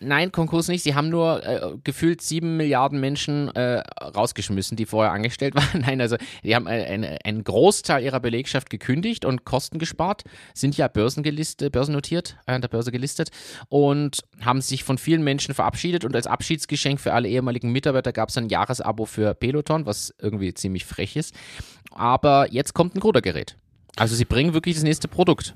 [0.03, 0.83] Nein, Konkurs nicht.
[0.83, 5.83] Sie haben nur äh, gefühlt sieben Milliarden Menschen äh, rausgeschmissen, die vorher angestellt waren.
[5.83, 10.89] Nein, also die haben äh, einen Großteil ihrer Belegschaft gekündigt und Kosten gespart, sind ja
[10.89, 13.31] börsengelistet, börsennotiert, an äh, der Börse gelistet
[13.69, 18.29] und haben sich von vielen Menschen verabschiedet und als Abschiedsgeschenk für alle ehemaligen Mitarbeiter gab
[18.29, 21.35] es ein Jahresabo für Peloton, was irgendwie ziemlich frech ist.
[21.91, 23.57] Aber jetzt kommt ein Rudergerät.
[23.97, 25.55] Also sie bringen wirklich das nächste Produkt.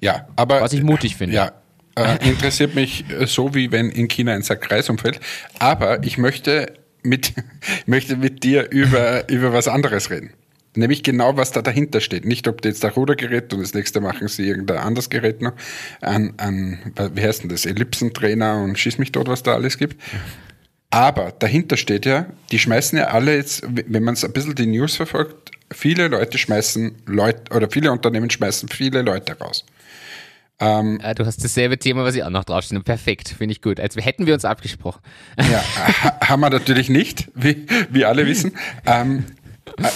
[0.00, 0.60] Ja, aber.
[0.60, 1.36] Was ich mutig finde.
[1.36, 1.52] Ja,
[1.96, 5.20] äh, interessiert mich äh, so, wie wenn in China ein Sack Reis umfällt.
[5.58, 7.32] Aber ich möchte mit,
[7.86, 10.30] möchte mit dir über, über was anderes reden.
[10.74, 12.24] Nämlich genau, was da dahinter steht.
[12.24, 15.52] Nicht, ob jetzt ein Rudergerät und das nächste machen sie irgendein anderes Gerät noch.
[16.00, 16.78] An, an
[17.14, 17.66] wie heißt denn das?
[17.66, 20.00] Ellipsentrainer und schieß mich dort, was da alles gibt.
[20.88, 24.66] Aber dahinter steht ja, die schmeißen ja alle jetzt, wenn man es ein bisschen die
[24.66, 29.64] News verfolgt, viele Leute schmeißen Leute, oder viele Unternehmen schmeißen viele Leute raus.
[30.60, 32.80] Ähm, ja, du hast dasselbe Thema, was ich auch noch draufstehe.
[32.80, 33.80] Perfekt, finde ich gut.
[33.80, 35.00] Als hätten wir uns abgesprochen.
[35.38, 35.62] Ja,
[36.28, 38.52] haben wir natürlich nicht, wie, wie alle wissen.
[38.86, 39.24] Ähm,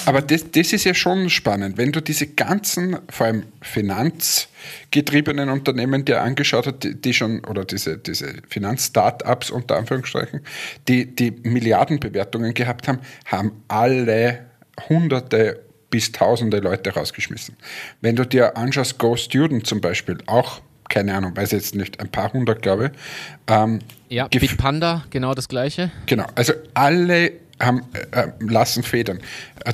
[0.06, 6.04] aber das, das ist ja schon spannend, wenn du diese ganzen, vor allem finanzgetriebenen Unternehmen
[6.04, 10.40] dir angeschaut hast, die, die schon, oder diese, diese Finanz-Startups unter Anführungsstrichen,
[10.88, 14.46] die, die Milliardenbewertungen gehabt haben, haben alle
[14.88, 17.56] hunderte bis tausende Leute rausgeschmissen.
[18.00, 22.08] Wenn du dir anschaust, Go Student zum Beispiel, auch, keine Ahnung, weiß jetzt nicht, ein
[22.08, 23.52] paar hundert, glaube ich.
[23.52, 25.90] Ähm, ja, Bitpanda, genau das gleiche.
[26.06, 29.20] Genau, also alle haben, äh, äh lassen Federn.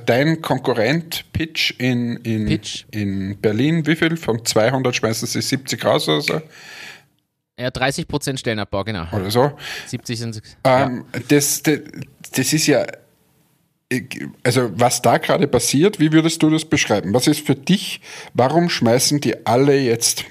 [0.06, 2.84] Dein Konkurrent Pitch in, in, Pitch.
[2.92, 4.16] in Berlin, wie viel?
[4.16, 6.42] Von 200 schmeißen sie 70 raus oder so?
[7.58, 9.06] Ja, 30 Prozent Stellenabbau, genau.
[9.12, 9.52] Oder so.
[9.86, 11.20] 70 sind ähm, ja.
[11.28, 11.80] das, das,
[12.34, 12.86] das ist ja
[14.42, 17.14] also was da gerade passiert, wie würdest du das beschreiben?
[17.14, 18.00] Was ist für dich,
[18.34, 20.24] warum schmeißen die alle jetzt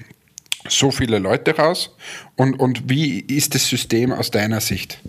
[0.68, 1.96] so viele Leute raus
[2.36, 5.00] und, und wie ist das System aus deiner Sicht?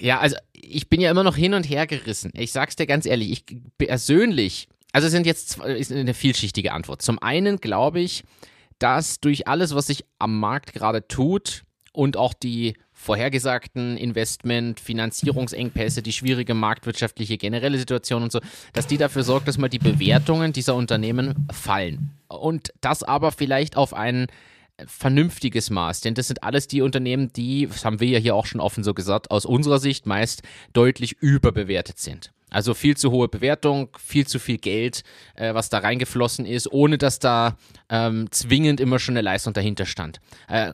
[0.00, 2.32] Ja, also ich bin ja immer noch hin und her gerissen.
[2.34, 3.44] Ich sag's dir ganz ehrlich, ich
[3.78, 7.02] persönlich, also es sind jetzt ist eine vielschichtige Antwort.
[7.02, 8.24] Zum einen glaube ich,
[8.78, 16.02] dass durch alles, was sich am Markt gerade tut und auch die vorhergesagten Investment, Finanzierungsengpässe,
[16.02, 18.40] die schwierige marktwirtschaftliche generelle Situation und so,
[18.74, 22.10] dass die dafür sorgt, dass mal die Bewertungen dieser Unternehmen fallen.
[22.28, 24.26] Und das aber vielleicht auf ein
[24.86, 28.46] vernünftiges Maß, denn das sind alles die Unternehmen, die, das haben wir ja hier auch
[28.46, 30.42] schon offen so gesagt, aus unserer Sicht meist
[30.74, 32.32] deutlich überbewertet sind.
[32.50, 35.02] Also viel zu hohe Bewertung, viel zu viel Geld,
[35.34, 37.56] äh, was da reingeflossen ist, ohne dass da
[37.88, 40.20] ähm, zwingend immer schon eine Leistung dahinter stand.
[40.48, 40.72] Äh,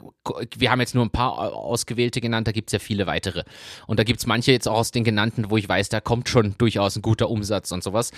[0.57, 3.45] wir haben jetzt nur ein paar ausgewählte genannt, da gibt es ja viele weitere.
[3.87, 6.29] Und da gibt es manche jetzt auch aus den genannten, wo ich weiß, da kommt
[6.29, 8.11] schon durchaus ein guter Umsatz und sowas.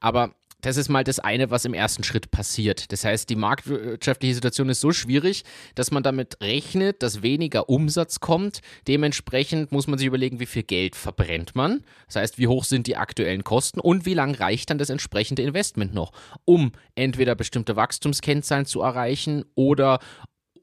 [0.00, 0.34] Aber
[0.66, 2.90] das ist mal das eine, was im ersten Schritt passiert.
[2.90, 5.44] Das heißt, die marktwirtschaftliche Situation ist so schwierig,
[5.76, 8.62] dass man damit rechnet, dass weniger Umsatz kommt.
[8.88, 11.84] Dementsprechend muss man sich überlegen, wie viel Geld verbrennt man.
[12.06, 15.42] Das heißt, wie hoch sind die aktuellen Kosten und wie lang reicht dann das entsprechende
[15.42, 16.10] Investment noch,
[16.44, 20.00] um entweder bestimmte Wachstumskennzahlen zu erreichen oder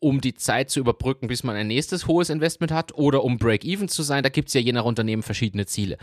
[0.02, 3.88] um die Zeit zu überbrücken, bis man ein nächstes hohes Investment hat oder um Break-Even
[3.88, 4.22] zu sein.
[4.22, 5.98] Da gibt es ja je nach Unternehmen verschiedene Ziele.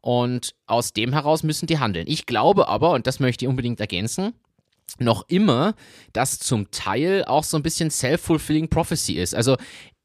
[0.00, 2.06] Und aus dem heraus müssen die handeln.
[2.08, 4.34] Ich glaube aber, und das möchte ich unbedingt ergänzen,
[4.98, 5.74] noch immer,
[6.12, 9.34] dass zum Teil auch so ein bisschen self-fulfilling prophecy ist.
[9.34, 9.56] Also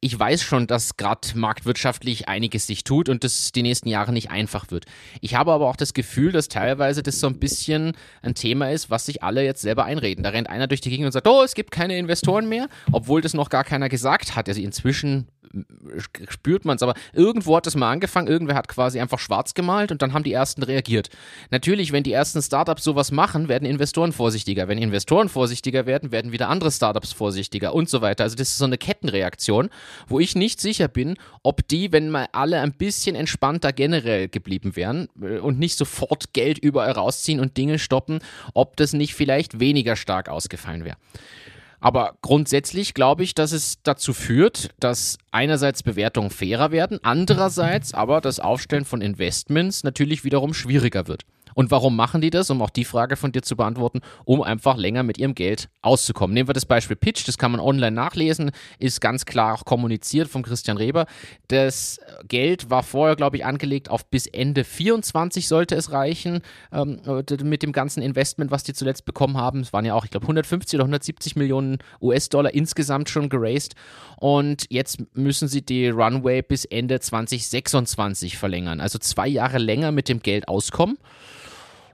[0.04, 4.32] ich weiß schon, dass gerade marktwirtschaftlich einiges sich tut und das die nächsten Jahre nicht
[4.32, 4.86] einfach wird.
[5.22, 8.90] Ich habe aber auch das Gefühl, dass teilweise das so ein bisschen ein Thema ist,
[8.90, 10.26] was sich alle jetzt selber einreden.
[10.26, 13.22] Da rennt einer durch die Gegend und sagt, oh, es gibt keine Investoren mehr, obwohl
[13.22, 14.50] das noch gar keiner gesagt hat.
[14.50, 15.30] Also inzwischen
[16.30, 16.84] spürt man es.
[16.84, 20.24] Aber irgendwo hat es mal angefangen, irgendwer hat quasi einfach schwarz gemalt und dann haben
[20.24, 21.10] die ersten reagiert.
[21.52, 24.68] Natürlich, wenn die ersten Startups sowas machen, werden Investoren vorsichtiger.
[24.68, 28.24] Wenn Investoren vorsichtiger werden, werden wieder andere Startups vorsichtiger und so weiter.
[28.24, 29.70] Also das ist so eine Kettenreaktion,
[30.08, 34.76] wo ich nicht sicher bin, ob die, wenn mal alle ein bisschen entspannter generell geblieben
[34.76, 38.20] wären äh, und nicht sofort Geld überall rausziehen und Dinge stoppen,
[38.54, 40.98] ob das nicht vielleicht weniger stark ausgefallen wäre.
[41.84, 48.22] Aber grundsätzlich glaube ich, dass es dazu führt, dass einerseits Bewertungen fairer werden, andererseits aber
[48.22, 51.24] das Aufstellen von Investments natürlich wiederum schwieriger wird.
[51.56, 52.50] Und warum machen die das?
[52.50, 56.34] Um auch die Frage von dir zu beantworten, um einfach länger mit ihrem Geld auszukommen.
[56.34, 60.30] Nehmen wir das Beispiel Pitch, das kann man online nachlesen, ist ganz klar auch kommuniziert
[60.30, 61.06] vom Christian Reber.
[61.48, 67.02] Das Geld war vorher, glaube ich, angelegt auf bis Ende 24 sollte es reichen ähm,
[67.44, 69.62] mit dem ganzen Investment, was die zuletzt bekommen haben.
[69.62, 73.76] Es waren ja auch, ich glaube, 150 oder 170 Millionen US-Dollar insgesamt schon geraced.
[74.18, 78.82] Und jetzt müssen sie die Runway bis Ende 2026 verlängern.
[78.82, 80.98] Also zwei Jahre länger mit dem Geld auskommen.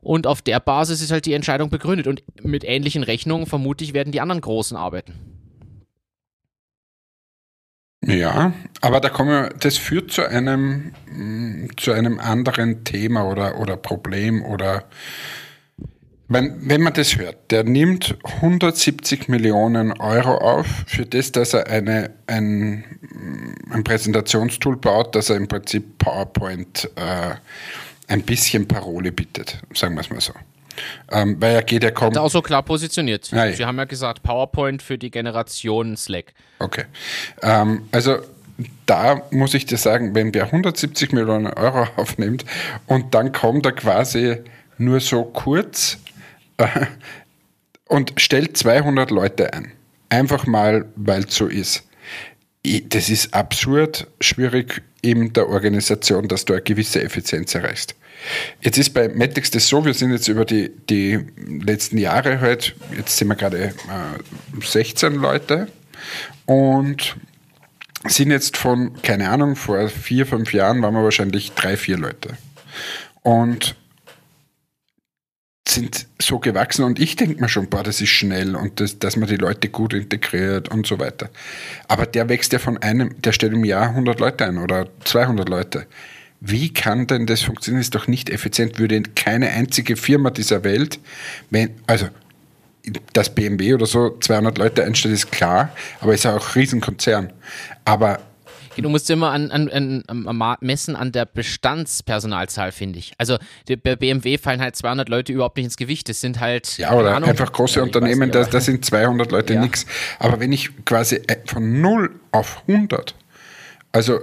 [0.02, 2.08] Und auf der Basis ist halt die Entscheidung begründet.
[2.08, 5.14] Und mit ähnlichen Rechnungen vermutlich werden die anderen Großen arbeiten.
[8.06, 13.60] Ja, aber da kommen wir, das führt zu einem, mm, zu einem anderen Thema oder,
[13.60, 14.86] oder Problem oder
[16.32, 21.68] wenn, wenn man das hört, der nimmt 170 Millionen Euro auf für das, dass er
[21.68, 22.84] eine, ein,
[23.72, 27.34] ein Präsentationstool baut, dass er im Prinzip PowerPoint äh,
[28.10, 30.34] ein bisschen Parole bittet, sagen wir es mal so.
[31.12, 32.10] Ähm, weil er geht ja kaum.
[32.10, 33.30] Hat auch so klar positioniert.
[33.32, 36.34] Ja, Sie haben ja gesagt, PowerPoint für die Generation Slack.
[36.60, 36.86] Okay.
[37.42, 38.20] Ähm, also
[38.86, 42.46] da muss ich dir sagen, wenn wer 170 Millionen Euro aufnimmt
[42.88, 44.38] und dann kommt er quasi
[44.78, 45.98] nur so kurz
[46.58, 46.86] äh,
[47.88, 49.72] und stellt 200 Leute ein.
[50.10, 51.84] Einfach mal, weil es so ist.
[52.64, 57.96] Das ist absurd schwierig in der Organisation, dass du eine gewisse Effizienz erreichst.
[58.60, 62.76] Jetzt ist bei Matrix das so, wir sind jetzt über die, die letzten Jahre halt,
[62.98, 65.70] jetzt sind wir gerade äh, 16 Leute
[66.46, 67.16] und
[68.06, 72.38] sind jetzt von, keine Ahnung, vor vier, fünf Jahren waren wir wahrscheinlich drei, vier Leute.
[73.22, 73.76] Und
[75.70, 79.16] sind so gewachsen und ich denke mir schon, boah, das ist schnell und das, dass
[79.16, 81.30] man die Leute gut integriert und so weiter.
[81.88, 85.48] Aber der wächst ja von einem, der stellt im Jahr 100 Leute ein oder 200
[85.48, 85.86] Leute.
[86.42, 87.82] Wie kann denn das funktionieren?
[87.82, 88.80] Das ist doch nicht effizient.
[88.80, 91.00] Würde keine einzige Firma dieser Welt,
[91.50, 92.08] wenn, also
[93.14, 97.34] dass BMW oder so 200 Leute einstellt, ist klar, aber ist ja auch ein Riesenkonzern.
[97.86, 98.20] Aber
[98.82, 103.14] Du musst immer an, an, an, an, messen an der Bestandspersonalzahl, finde ich.
[103.18, 103.38] Also
[103.68, 106.10] die, bei BMW fallen halt 200 Leute überhaupt nicht ins Gewicht.
[106.10, 106.78] Das sind halt.
[106.78, 109.62] Ja, oder Ahnung, einfach große Unternehmen, da, da sind 200 Leute ja.
[109.62, 109.86] nichts.
[110.20, 113.16] Aber wenn ich quasi äh, von 0 auf 100
[113.92, 114.20] also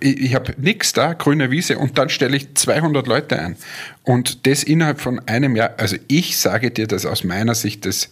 [0.00, 3.56] ich, ich habe nichts da, grüne Wiese, und dann stelle ich 200 Leute ein.
[4.02, 5.74] Und das innerhalb von einem Jahr.
[5.76, 8.10] Also ich sage dir, dass aus meiner Sicht das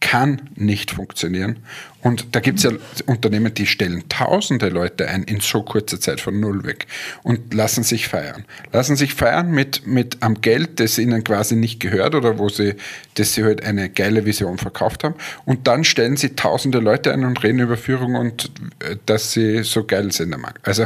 [0.00, 1.60] kann nicht funktionieren.
[2.04, 2.70] Und da gibt es ja
[3.06, 6.86] Unternehmen, die stellen tausende Leute ein in so kurzer Zeit von null weg
[7.22, 8.44] und lassen sich feiern.
[8.72, 12.74] Lassen sich feiern mit, mit am Geld, das ihnen quasi nicht gehört oder wo sie,
[13.14, 15.14] dass sie halt eine geile Vision verkauft haben.
[15.46, 19.62] Und dann stellen sie tausende Leute ein und reden über Führung und äh, dass sie
[19.62, 20.68] so geil sind am Markt.
[20.68, 20.84] Also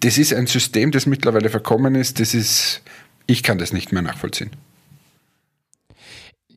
[0.00, 2.18] das ist ein System, das mittlerweile verkommen ist.
[2.18, 2.82] Das ist,
[3.26, 4.50] ich kann das nicht mehr nachvollziehen.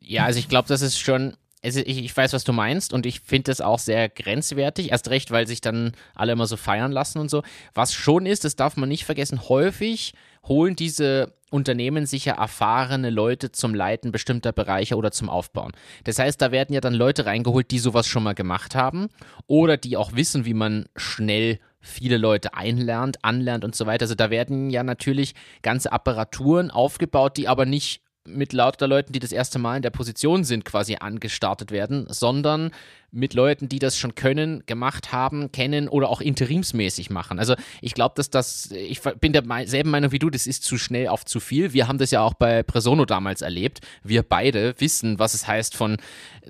[0.00, 3.04] Ja, also ich glaube, das ist schon also ich, ich, weiß, was du meinst und
[3.04, 6.92] ich finde das auch sehr grenzwertig, erst recht, weil sich dann alle immer so feiern
[6.92, 7.42] lassen und so.
[7.74, 10.14] Was schon ist, das darf man nicht vergessen, häufig
[10.46, 15.72] holen diese Unternehmen sich ja erfahrene Leute zum Leiten bestimmter Bereiche oder zum Aufbauen.
[16.04, 19.08] Das heißt, da werden ja dann Leute reingeholt, die sowas schon mal gemacht haben
[19.46, 24.04] oder die auch wissen, wie man schnell viele Leute einlernt, anlernt und so weiter.
[24.04, 29.20] Also da werden ja natürlich ganze Apparaturen aufgebaut, die aber nicht mit lauter Leuten, die
[29.20, 32.72] das erste Mal in der Position sind, quasi angestartet werden, sondern
[33.10, 37.38] mit Leuten, die das schon können, gemacht haben, kennen oder auch interimsmäßig machen.
[37.38, 40.76] Also ich glaube, dass das, ich bin der selben Meinung wie du, das ist zu
[40.76, 41.72] schnell auf zu viel.
[41.72, 43.80] Wir haben das ja auch bei Presono damals erlebt.
[44.02, 45.96] Wir beide wissen, was es heißt, von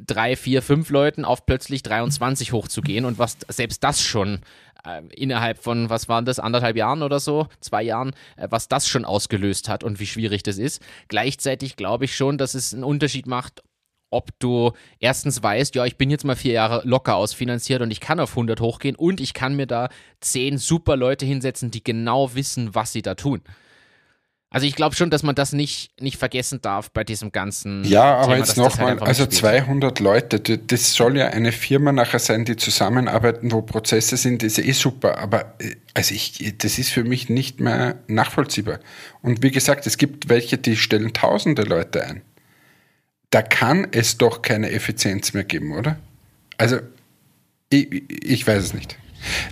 [0.05, 4.41] drei, vier, fünf Leuten auf plötzlich 23 hochzugehen und was selbst das schon
[5.11, 9.05] innerhalb von, was waren das, anderthalb Jahren oder so, zwei Jahren, äh, was das schon
[9.05, 10.83] ausgelöst hat und wie schwierig das ist.
[11.09, 13.63] Gleichzeitig glaube ich schon, dass es einen Unterschied macht,
[14.11, 18.01] ob du erstens weißt, ja, ich bin jetzt mal vier Jahre locker ausfinanziert und ich
[18.01, 19.89] kann auf 100 hochgehen und ich kann mir da
[20.21, 23.43] zehn super Leute hinsetzen, die genau wissen, was sie da tun.
[24.51, 27.85] Also ich glaube schon, dass man das nicht, nicht vergessen darf bei diesem ganzen.
[27.85, 29.65] Ja, aber Thema, jetzt nochmal, halt also mitspielt.
[29.65, 34.57] 200 Leute, das soll ja eine Firma nachher sein, die zusammenarbeiten, wo Prozesse sind, das
[34.57, 38.81] ist eh super, aber äh, also ich, das ist für mich nicht mehr nachvollziehbar.
[39.21, 42.23] Und wie gesagt, es gibt welche, die stellen tausende Leute ein.
[43.29, 45.99] Da kann es doch keine Effizienz mehr geben, oder?
[46.57, 46.79] Also,
[47.69, 48.97] ich, ich weiß es nicht.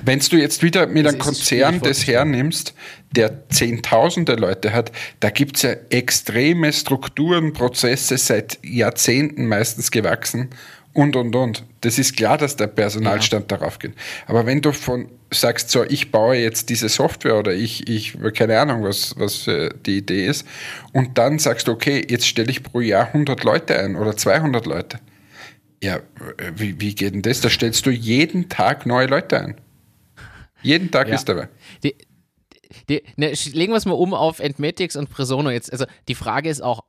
[0.05, 2.75] Wenn du jetzt wieder mit einem Es ist Konzern das hernimmst,
[3.11, 10.51] der zehntausende Leute hat, da gibt es ja extreme Strukturen, Prozesse seit Jahrzehnten meistens gewachsen
[10.93, 11.65] und, und, und.
[11.83, 13.93] Das ist klar, dass der Personalstand darauf geht.
[14.27, 18.59] Aber wenn du von sagst, so, ich baue jetzt diese Software oder ich, ich keine
[18.59, 20.47] Ahnung, was, was äh, die Idee ist,
[20.93, 24.67] und dann sagst du, okay, jetzt stelle ich pro Jahr 100 Leute ein oder 200
[24.67, 24.99] Leute.
[25.83, 26.01] Ja, äh,
[26.57, 27.41] wie, wie geht denn das?
[27.41, 29.55] Da stellst du jeden Tag neue Leute ein.
[30.63, 31.15] Jeden Tag Ja.
[31.15, 31.49] ist dabei.
[31.85, 31.95] Die,
[32.89, 35.71] die, ne, legen wir es mal um auf Entmatics und Presono jetzt.
[35.73, 36.83] Also die Frage ist auch,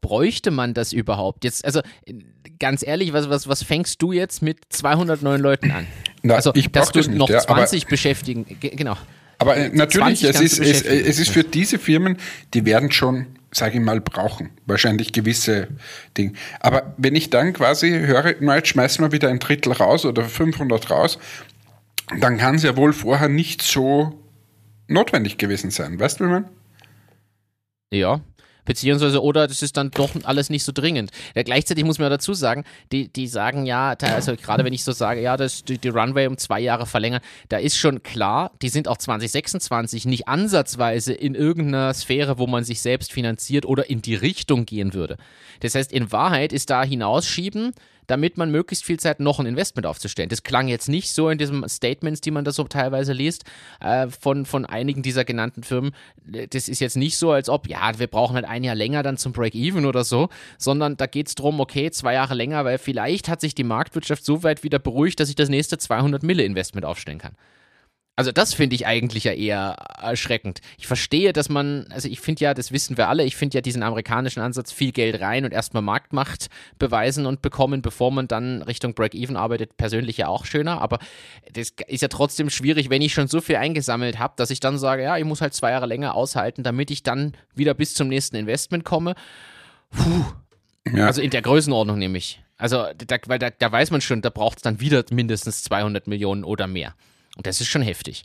[0.00, 1.44] bräuchte man das überhaupt?
[1.44, 2.14] Jetzt, also äh,
[2.58, 5.86] ganz ehrlich, was, was, was fängst du jetzt mit 200 neuen Leuten an?
[6.22, 8.96] Na, also, ich dass du das nicht, noch ja, aber- 20 beschäftigen, ge- genau.
[9.38, 12.18] Aber äh, natürlich, 20 es ist, es, es ist für diese Firmen,
[12.52, 14.50] die werden schon, sage ich mal, brauchen.
[14.66, 15.68] Wahrscheinlich gewisse
[16.16, 16.32] Dinge.
[16.60, 20.24] Aber wenn ich dann quasi höre, na, jetzt schmeißen wir wieder ein Drittel raus oder
[20.24, 21.18] 500 raus,
[22.18, 24.18] dann kann es ja wohl vorher nicht so
[24.88, 25.98] notwendig gewesen sein.
[25.98, 26.48] Weißt du, wie man?
[27.92, 28.20] Ja.
[28.64, 31.10] Beziehungsweise, oder das ist dann doch alles nicht so dringend.
[31.34, 34.84] Ja, gleichzeitig muss man ja dazu sagen, die, die sagen ja, also gerade wenn ich
[34.84, 38.52] so sage, ja, das, die, die Runway um zwei Jahre verlängern, da ist schon klar,
[38.62, 43.88] die sind auch 2026 nicht ansatzweise in irgendeiner Sphäre, wo man sich selbst finanziert oder
[43.90, 45.16] in die Richtung gehen würde.
[45.60, 47.72] Das heißt, in Wahrheit ist da hinausschieben,
[48.10, 50.28] damit man möglichst viel Zeit noch ein Investment aufzustellen.
[50.28, 53.44] Das klang jetzt nicht so in diesen Statements, die man da so teilweise liest,
[53.80, 55.92] äh, von, von einigen dieser genannten Firmen.
[56.24, 59.16] Das ist jetzt nicht so, als ob, ja, wir brauchen halt ein Jahr länger dann
[59.16, 63.28] zum Break-Even oder so, sondern da geht es darum, okay, zwei Jahre länger, weil vielleicht
[63.28, 66.84] hat sich die Marktwirtschaft so weit wieder beruhigt, dass ich das nächste 200 Mille Investment
[66.84, 67.36] aufstellen kann.
[68.20, 70.60] Also das finde ich eigentlich ja eher erschreckend.
[70.76, 73.62] Ich verstehe, dass man, also ich finde ja, das wissen wir alle, ich finde ja
[73.62, 78.60] diesen amerikanischen Ansatz, viel Geld rein und erstmal Marktmacht beweisen und bekommen, bevor man dann
[78.60, 80.82] Richtung Break-Even arbeitet, persönlich ja auch schöner.
[80.82, 80.98] Aber
[81.50, 84.76] das ist ja trotzdem schwierig, wenn ich schon so viel eingesammelt habe, dass ich dann
[84.76, 88.08] sage, ja, ich muss halt zwei Jahre länger aushalten, damit ich dann wieder bis zum
[88.08, 89.14] nächsten Investment komme.
[90.94, 91.06] Ja.
[91.06, 92.42] Also in der Größenordnung nämlich.
[92.58, 96.06] Also, da, weil da, da weiß man schon, da braucht es dann wieder mindestens 200
[96.06, 96.94] Millionen oder mehr.
[97.36, 98.24] Und das ist schon heftig.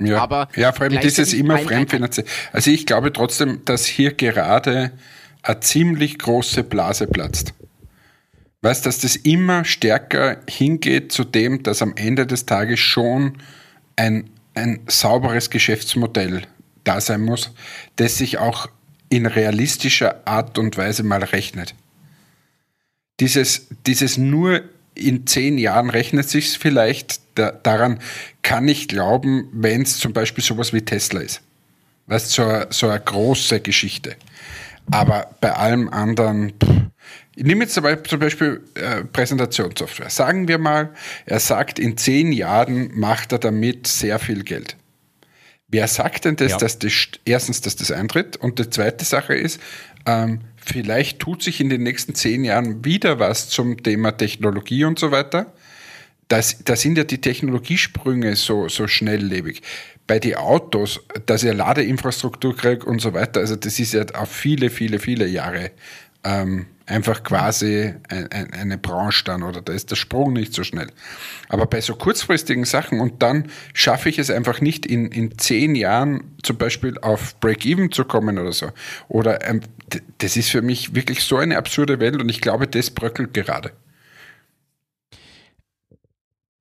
[0.00, 2.28] Ja, Aber ja vor allem dieses gleichzeitig immer fremdfinanziert.
[2.52, 4.92] Also ich glaube trotzdem, dass hier gerade
[5.42, 7.54] eine ziemlich große Blase platzt.
[8.62, 13.38] Weißt, dass das immer stärker hingeht zu dem, dass am Ende des Tages schon
[13.96, 16.42] ein, ein sauberes Geschäftsmodell
[16.84, 17.52] da sein muss,
[17.96, 18.68] das sich auch
[19.08, 21.74] in realistischer Art und Weise mal rechnet.
[23.18, 24.62] Dieses, dieses nur
[24.94, 28.00] in zehn Jahren rechnet sich vielleicht, da, daran
[28.42, 31.40] kann ich glauben, wenn es zum Beispiel sowas wie Tesla ist.
[32.06, 34.16] Weißt so, eine- so eine große Geschichte.
[34.90, 36.70] Aber bei allem anderen, pff,
[37.36, 40.10] ich nehme jetzt aber zum Beispiel äh, Präsentationssoftware.
[40.10, 40.90] Sagen wir mal,
[41.26, 44.76] er sagt, in zehn Jahren macht er damit sehr viel Geld.
[45.68, 46.58] Wer sagt denn das, Ja.
[46.58, 48.36] dass das st- erstens, dass das eintritt?
[48.36, 49.60] Und die zweite Sache ist,
[50.04, 54.98] ähm, vielleicht tut sich in den nächsten zehn Jahren wieder was zum Thema Technologie und
[54.98, 55.52] so weiter.
[56.28, 59.62] Das, da sind ja die Technologiesprünge so, so schnelllebig.
[60.06, 64.30] Bei den Autos, dass ihr Ladeinfrastruktur kriegt und so weiter, also das ist ja auf
[64.30, 65.72] viele, viele, viele Jahre
[66.24, 70.64] ähm, einfach quasi ein, ein, eine Branche dann oder da ist der Sprung nicht so
[70.64, 70.88] schnell.
[71.48, 75.74] Aber bei so kurzfristigen Sachen und dann schaffe ich es einfach nicht in, in zehn
[75.74, 78.70] Jahren zum Beispiel auf Break-Even zu kommen oder so.
[79.08, 79.60] Oder ähm,
[80.18, 83.72] das ist für mich wirklich so eine absurde Welt und ich glaube, das bröckelt gerade.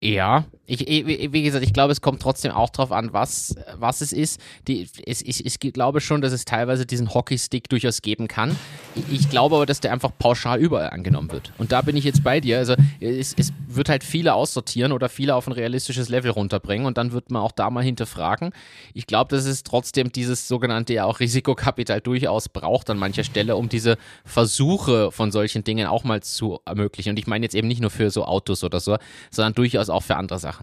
[0.02, 4.14] Ja, ich, wie gesagt, ich glaube, es kommt trotzdem auch drauf an, was, was es
[4.14, 4.40] ist.
[4.68, 8.56] Die, es, ich, ich glaube schon, dass es teilweise diesen Hockeystick durchaus geben kann.
[8.96, 11.52] Ich, ich glaube aber, dass der einfach pauschal überall angenommen wird.
[11.58, 12.60] Und da bin ich jetzt bei dir.
[12.60, 16.98] Also es, es wird halt viele aussortieren oder viele auf ein realistisches Level runterbringen und
[16.98, 18.52] dann wird man auch da mal hinterfragen.
[18.94, 23.56] Ich glaube, dass es trotzdem dieses sogenannte ja auch Risikokapital durchaus braucht an mancher Stelle,
[23.56, 27.12] um diese Versuche von solchen Dingen auch mal zu ermöglichen.
[27.12, 28.98] Und ich meine jetzt eben nicht nur für so Autos oder so,
[29.32, 30.59] sondern durchaus auch für andere Sachen.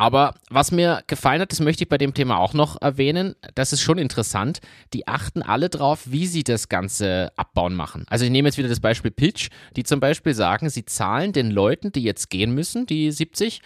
[0.00, 3.72] Aber was mir gefallen hat, das möchte ich bei dem Thema auch noch erwähnen, das
[3.72, 4.60] ist schon interessant.
[4.92, 8.06] Die achten alle drauf, wie sie das Ganze abbauen machen.
[8.08, 11.50] Also ich nehme jetzt wieder das Beispiel Pitch, die zum Beispiel sagen, sie zahlen den
[11.50, 13.60] Leuten, die jetzt gehen müssen, die 70,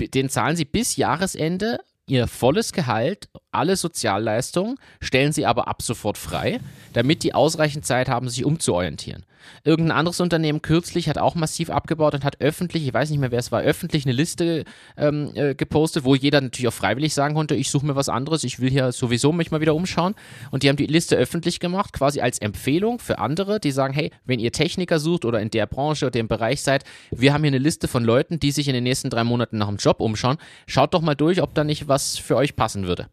[0.00, 6.18] den zahlen sie bis Jahresende ihr volles Gehalt, alle Sozialleistungen, stellen sie aber ab sofort
[6.18, 6.60] frei,
[6.92, 9.24] damit die ausreichend Zeit haben, sich umzuorientieren.
[9.64, 13.30] Irgendein anderes Unternehmen kürzlich hat auch massiv abgebaut und hat öffentlich, ich weiß nicht mehr,
[13.30, 14.64] wer es war, öffentlich eine Liste
[14.96, 18.44] ähm, äh, gepostet, wo jeder natürlich auch freiwillig sagen konnte, ich suche mir was anderes,
[18.44, 20.14] ich will hier sowieso mich mal wieder umschauen.
[20.50, 24.10] Und die haben die Liste öffentlich gemacht, quasi als Empfehlung für andere, die sagen, hey,
[24.24, 27.48] wenn ihr Techniker sucht oder in der Branche oder dem Bereich seid, wir haben hier
[27.48, 30.38] eine Liste von Leuten, die sich in den nächsten drei Monaten nach einem Job umschauen.
[30.66, 33.08] Schaut doch mal durch, ob da nicht was für euch passen würde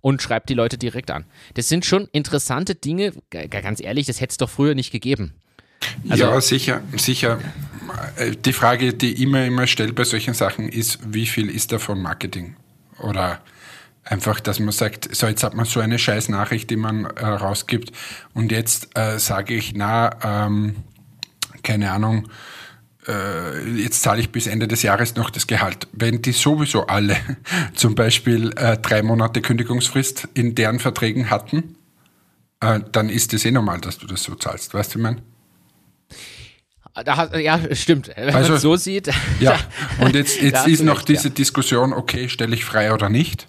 [0.00, 1.24] und schreibt die Leute direkt an.
[1.54, 5.34] Das sind schon interessante Dinge, ganz ehrlich, das hätte es doch früher nicht gegeben.
[6.08, 7.38] Also, ja, sicher, sicher.
[8.44, 12.56] Die Frage, die immer, immer stellt bei solchen Sachen ist, wie viel ist davon Marketing?
[12.98, 13.40] Oder
[14.04, 17.26] einfach, dass man sagt, so jetzt hat man so eine scheiß Nachricht, die man äh,
[17.26, 17.92] rausgibt
[18.34, 20.76] und jetzt äh, sage ich, na, ähm,
[21.62, 22.28] keine Ahnung,
[23.08, 25.88] äh, jetzt zahle ich bis Ende des Jahres noch das Gehalt.
[25.92, 27.16] Wenn die sowieso alle
[27.74, 31.76] zum Beispiel äh, drei Monate Kündigungsfrist in deren Verträgen hatten,
[32.60, 34.74] äh, dann ist es eh normal, dass du das so zahlst.
[34.74, 35.22] Weißt du, ich meine?
[37.04, 38.10] Da, ja, stimmt.
[38.16, 39.10] Wenn also, man so sieht.
[39.40, 39.58] Ja,
[40.00, 41.34] und jetzt, jetzt ist noch recht, diese ja.
[41.34, 43.48] Diskussion, okay, stelle ich frei oder nicht?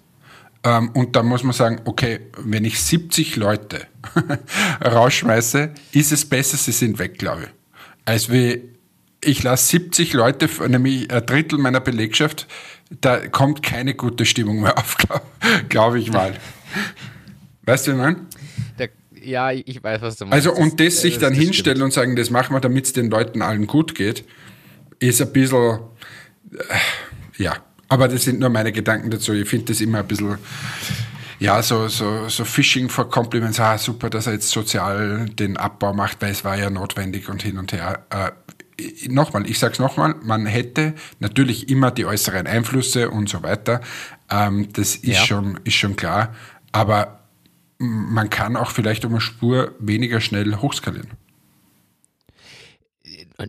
[0.64, 3.86] Ähm, und da muss man sagen, okay, wenn ich 70 Leute
[4.84, 7.48] rausschmeiße, ist es besser, sie sind weg, glaube ich.
[8.04, 8.62] Als wie
[9.24, 12.46] ich lasse 70 Leute, nämlich ein Drittel meiner Belegschaft,
[13.00, 15.22] da kommt keine gute Stimmung mehr auf, glaube
[15.68, 16.34] glaub ich mal.
[17.62, 18.26] Weißt du, wie ich meine?
[19.24, 20.46] Ja, ich weiß, was du meinst.
[20.46, 21.84] Also, und das sich dann das hinstellen stimmt.
[21.84, 24.24] und sagen, das machen wir, damit es den Leuten allen gut geht,
[24.98, 25.78] ist ein bisschen,
[26.52, 27.56] äh, ja.
[27.88, 29.32] Aber das sind nur meine Gedanken dazu.
[29.32, 30.36] Ich finde das immer ein bisschen,
[31.38, 33.60] ja, so, so, so Fishing for Compliments.
[33.60, 37.42] Ah, super, dass er jetzt sozial den Abbau macht, weil es war ja notwendig und
[37.42, 38.04] hin und her.
[38.10, 38.30] Äh,
[39.08, 43.80] nochmal, ich sage es nochmal, man hätte natürlich immer die äußeren Einflüsse und so weiter.
[44.30, 45.24] Ähm, das ist, ja.
[45.24, 46.34] schon, ist schon klar.
[46.72, 47.17] Aber
[47.78, 51.10] man kann auch vielleicht um eine Spur weniger schnell hochskalieren.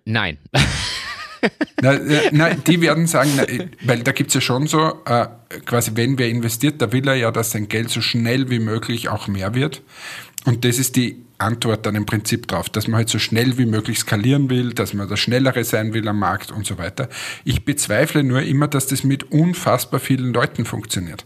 [0.05, 0.37] Nein.
[1.81, 1.99] na,
[2.31, 3.45] na, die werden sagen, na,
[3.81, 5.27] weil da gibt es ja schon so, äh,
[5.65, 9.09] quasi wenn wer investiert, da will er ja, dass sein Geld so schnell wie möglich
[9.09, 9.81] auch mehr wird.
[10.45, 13.65] Und das ist die Antwort dann im Prinzip drauf, dass man halt so schnell wie
[13.65, 17.09] möglich skalieren will, dass man das Schnellere sein will am Markt und so weiter.
[17.45, 21.25] Ich bezweifle nur immer, dass das mit unfassbar vielen Leuten funktioniert.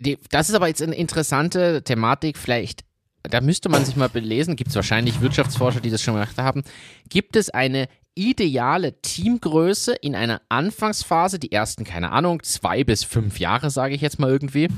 [0.00, 2.84] Die, das ist aber jetzt eine interessante Thematik, vielleicht,
[3.22, 6.62] da müsste man sich mal belesen, gibt es wahrscheinlich Wirtschaftsforscher, die das schon gemacht haben.
[7.08, 13.38] Gibt es eine ideale Teamgröße in einer Anfangsphase, die ersten, keine Ahnung, zwei bis fünf
[13.38, 14.68] Jahre, sage ich jetzt mal irgendwie,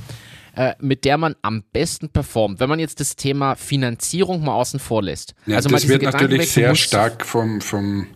[0.55, 4.81] äh, mit der man am besten performt, wenn man jetzt das Thema Finanzierung mal außen
[4.81, 5.35] vor lässt?
[5.47, 8.07] Ja, also das wird natürlich sehr stark vom, vom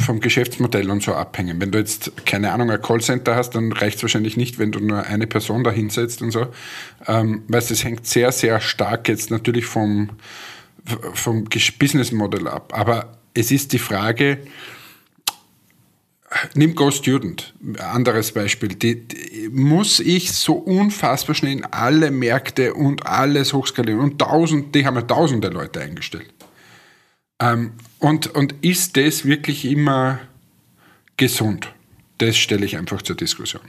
[0.00, 1.60] vom Geschäftsmodell und so abhängen.
[1.60, 4.80] Wenn du jetzt, keine Ahnung, ein Callcenter hast, dann reicht es wahrscheinlich nicht, wenn du
[4.80, 6.48] nur eine Person da hinsetzt und so.
[7.06, 10.10] Ähm, weil es hängt sehr, sehr stark jetzt natürlich vom,
[11.14, 11.44] vom
[11.78, 12.72] Businessmodell ab.
[12.74, 14.38] Aber es ist die Frage,
[16.54, 18.68] Nimm Go Student, anderes Beispiel.
[18.68, 24.74] Die, die, muss ich so unfassbar schnell in alle Märkte und alles hochskalieren und tausend,
[24.74, 26.32] die haben ja tausende Leute eingestellt.
[27.40, 30.18] Ähm, und, und ist das wirklich immer
[31.16, 31.72] gesund?
[32.18, 33.62] Das stelle ich einfach zur Diskussion.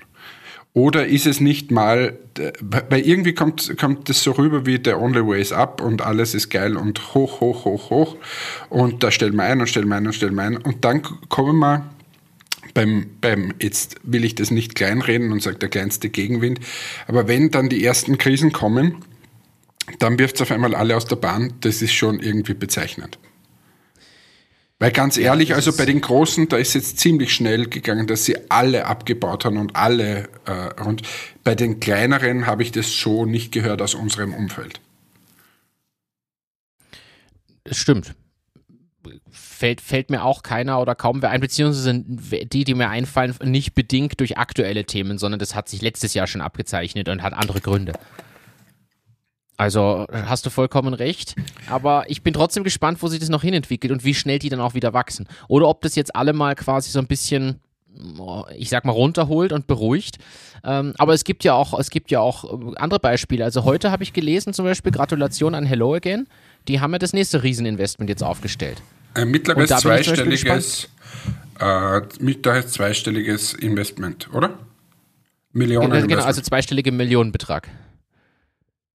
[0.74, 2.18] Oder ist es nicht mal,
[2.62, 6.34] weil irgendwie kommt, kommt das so rüber wie der Only Way is Up und alles
[6.34, 8.18] ist geil und hoch, hoch, hoch, hoch.
[8.70, 10.56] Und da stellen wir ein und stellen wir ein und stellen wir ein.
[10.56, 11.90] Und dann kommen wir
[12.74, 16.62] beim, beim, jetzt will ich das nicht kleinreden und sage der kleinste Gegenwind,
[17.06, 18.96] aber wenn dann die ersten Krisen kommen,
[20.00, 21.54] dann wirft es auf einmal alle aus der Bahn.
[21.62, 23.20] Das ist schon irgendwie bezeichnend.
[24.82, 28.50] Weil ganz ehrlich, also bei den Großen, da ist jetzt ziemlich schnell gegangen, dass sie
[28.50, 30.28] alle abgebaut haben und alle.
[30.48, 31.04] Äh, und
[31.44, 34.82] bei den kleineren habe ich das so nicht gehört aus unserem Umfeld.
[37.64, 38.16] Das stimmt.
[39.30, 43.36] Fällt, fällt mir auch keiner oder kaum wer ein, beziehungsweise sind die, die mir einfallen,
[43.44, 47.34] nicht bedingt durch aktuelle Themen, sondern das hat sich letztes Jahr schon abgezeichnet und hat
[47.34, 47.94] andere Gründe.
[49.62, 51.36] Also hast du vollkommen recht.
[51.68, 54.60] Aber ich bin trotzdem gespannt, wo sich das noch hinentwickelt und wie schnell die dann
[54.60, 55.28] auch wieder wachsen.
[55.48, 57.60] Oder ob das jetzt alle mal quasi so ein bisschen,
[58.58, 60.18] ich sag mal, runterholt und beruhigt.
[60.64, 63.44] Ähm, aber es gibt ja auch, es gibt ja auch andere Beispiele.
[63.44, 66.26] Also heute habe ich gelesen, zum Beispiel Gratulation an Hello Again.
[66.68, 68.82] Die haben ja das nächste Rieseninvestment jetzt aufgestellt.
[69.14, 70.90] Ein mittleres zweistelliges,
[71.60, 74.58] äh, mittleres zweistelliges Investment, oder?
[75.52, 76.08] Millionen.
[76.08, 77.68] Genau, also zweistellige Millionenbetrag.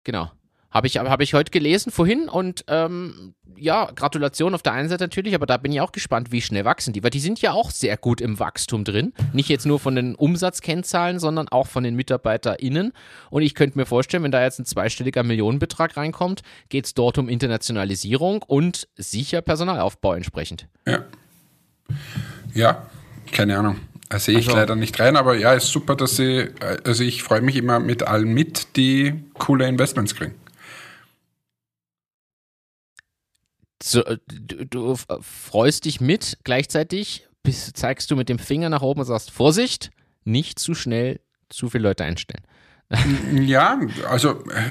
[0.02, 0.32] Genau
[0.76, 2.28] Habe ich, hab ich heute gelesen, vorhin.
[2.28, 6.32] Und ähm, ja, Gratulation auf der einen Seite natürlich, aber da bin ich auch gespannt,
[6.32, 7.02] wie schnell wachsen die.
[7.02, 9.14] Weil die sind ja auch sehr gut im Wachstum drin.
[9.32, 12.92] Nicht jetzt nur von den Umsatzkennzahlen, sondern auch von den MitarbeiterInnen.
[13.30, 17.16] Und ich könnte mir vorstellen, wenn da jetzt ein zweistelliger Millionenbetrag reinkommt, geht es dort
[17.16, 20.68] um Internationalisierung und sicher Personalaufbau entsprechend.
[20.86, 21.06] Ja.
[22.52, 22.86] Ja,
[23.32, 23.76] keine Ahnung.
[24.10, 26.50] Da sehe ich also, leider nicht rein, aber ja, ist super, dass sie,
[26.84, 30.34] also ich freue mich immer mit allen mit, die coole Investments kriegen.
[33.82, 39.00] So, du, du, freust dich mit, gleichzeitig bist, zeigst du mit dem Finger nach oben
[39.00, 39.90] und sagst, Vorsicht,
[40.24, 42.42] nicht zu schnell zu viele Leute einstellen.
[43.32, 44.70] Ja, also äh,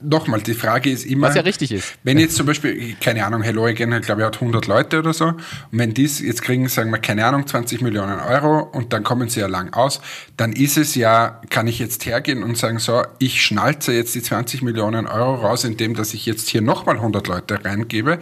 [0.00, 1.28] nochmal, die Frage ist immer.
[1.28, 1.94] Was ja richtig ist.
[2.02, 5.26] Wenn jetzt zum Beispiel, keine Ahnung, Hello Again, glaube ich, hat 100 Leute oder so.
[5.26, 5.38] Und
[5.72, 9.40] wenn die jetzt kriegen, sagen wir, keine Ahnung, 20 Millionen Euro und dann kommen sie
[9.40, 10.00] ja lang aus,
[10.36, 14.22] dann ist es ja, kann ich jetzt hergehen und sagen, so, ich schnalze jetzt die
[14.22, 18.18] 20 Millionen Euro raus, indem, dass ich jetzt hier nochmal 100 Leute reingebe.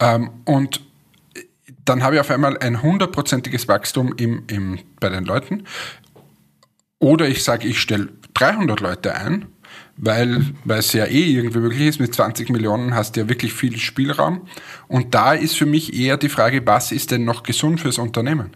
[0.00, 0.80] Ähm, und
[1.84, 5.64] dann habe ich auf einmal ein hundertprozentiges Wachstum im, im, bei den Leuten.
[6.98, 9.46] Oder ich sage, ich stelle 300 Leute ein
[9.96, 12.00] weil, es ja eh irgendwie möglich ist.
[12.00, 14.42] Mit 20 Millionen hast du ja wirklich viel Spielraum.
[14.88, 18.50] Und da ist für mich eher die Frage, was ist denn noch gesund fürs Unternehmen?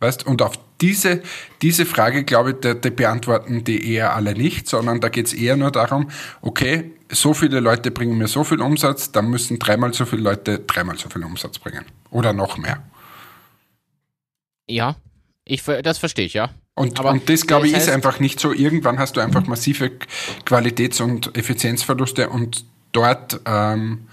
[0.00, 0.26] Weißt?
[0.26, 1.22] Und auf diese,
[1.60, 5.32] diese Frage, glaube ich, die, die beantworten die eher alle nicht, sondern da geht es
[5.32, 6.08] eher nur darum,
[6.40, 10.60] okay, so viele Leute bringen mir so viel Umsatz, dann müssen dreimal so viele Leute
[10.60, 11.84] dreimal so viel Umsatz bringen.
[12.10, 12.82] Oder noch mehr.
[14.68, 14.96] Ja,
[15.44, 16.50] ich, das verstehe ich, ja.
[16.78, 18.52] Und, und das, glaube ich, ist einfach nicht so.
[18.52, 19.90] Irgendwann hast du einfach massive
[20.44, 24.06] Qualitäts- und Effizienzverluste und dort, ähm,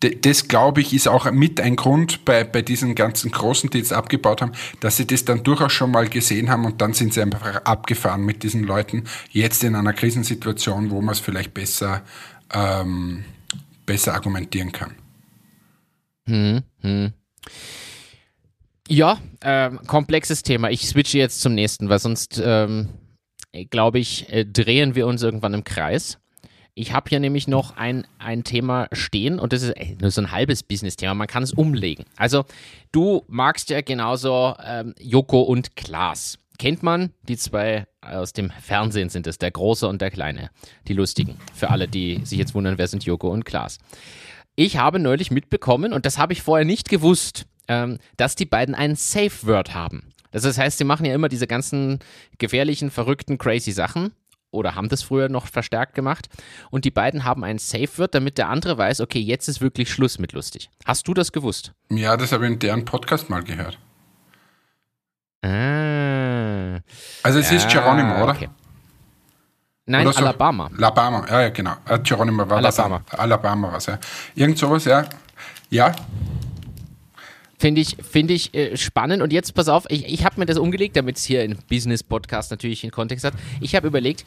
[0.00, 3.92] das, glaube ich, ist auch mit ein Grund bei, bei diesen ganzen Großen, die jetzt
[3.92, 7.20] abgebaut haben, dass sie das dann durchaus schon mal gesehen haben und dann sind sie
[7.20, 9.04] einfach abgefahren mit diesen Leuten.
[9.30, 12.02] Jetzt in einer Krisensituation, wo man es vielleicht besser,
[12.54, 13.24] ähm,
[13.84, 14.94] besser argumentieren kann.
[16.26, 17.12] Hm, hm.
[18.90, 20.70] Ja, ähm, komplexes Thema.
[20.70, 22.88] Ich switche jetzt zum nächsten, weil sonst, ähm,
[23.68, 26.18] glaube ich, äh, drehen wir uns irgendwann im Kreis.
[26.74, 30.22] Ich habe hier nämlich noch ein, ein Thema stehen und das ist ey, nur so
[30.22, 31.12] ein halbes Business-Thema.
[31.12, 32.06] Man kann es umlegen.
[32.16, 32.46] Also,
[32.90, 36.38] du magst ja genauso ähm, Joko und Klaas.
[36.58, 37.12] Kennt man?
[37.28, 40.50] Die zwei aus dem Fernsehen sind es, der Große und der Kleine.
[40.86, 41.36] Die Lustigen.
[41.52, 43.78] Für alle, die sich jetzt wundern, wer sind Joko und Klaas.
[44.56, 48.74] Ich habe neulich mitbekommen, und das habe ich vorher nicht gewusst, ähm, dass die beiden
[48.74, 50.12] ein Safe Word haben.
[50.30, 52.00] Das heißt, sie machen ja immer diese ganzen
[52.38, 54.12] gefährlichen, verrückten, crazy Sachen
[54.50, 56.28] oder haben das früher noch verstärkt gemacht.
[56.70, 59.92] Und die beiden haben ein Safe Word, damit der andere weiß, okay, jetzt ist wirklich
[59.92, 60.70] Schluss mit lustig.
[60.84, 61.72] Hast du das gewusst?
[61.90, 63.78] Ja, das habe ich in deren Podcast mal gehört.
[65.42, 66.80] Ah.
[67.22, 68.32] Also es ja, ist Geronimo, oder?
[68.32, 68.48] Okay.
[69.86, 70.20] Nein, oder so.
[70.20, 70.70] Alabama.
[70.76, 71.74] Alabama, ja, ja genau.
[72.02, 73.02] Geronimo war Alabama.
[73.10, 73.18] das.
[73.18, 73.98] Alabama war es, ja.
[74.34, 75.04] Irgend sowas, ja.
[75.70, 75.94] Ja,
[77.58, 79.20] Finde ich, find ich äh, spannend.
[79.20, 82.52] Und jetzt pass auf, ich, ich habe mir das umgelegt, damit es hier im Business-Podcast
[82.52, 83.34] natürlich einen Kontext hat.
[83.60, 84.24] Ich habe überlegt,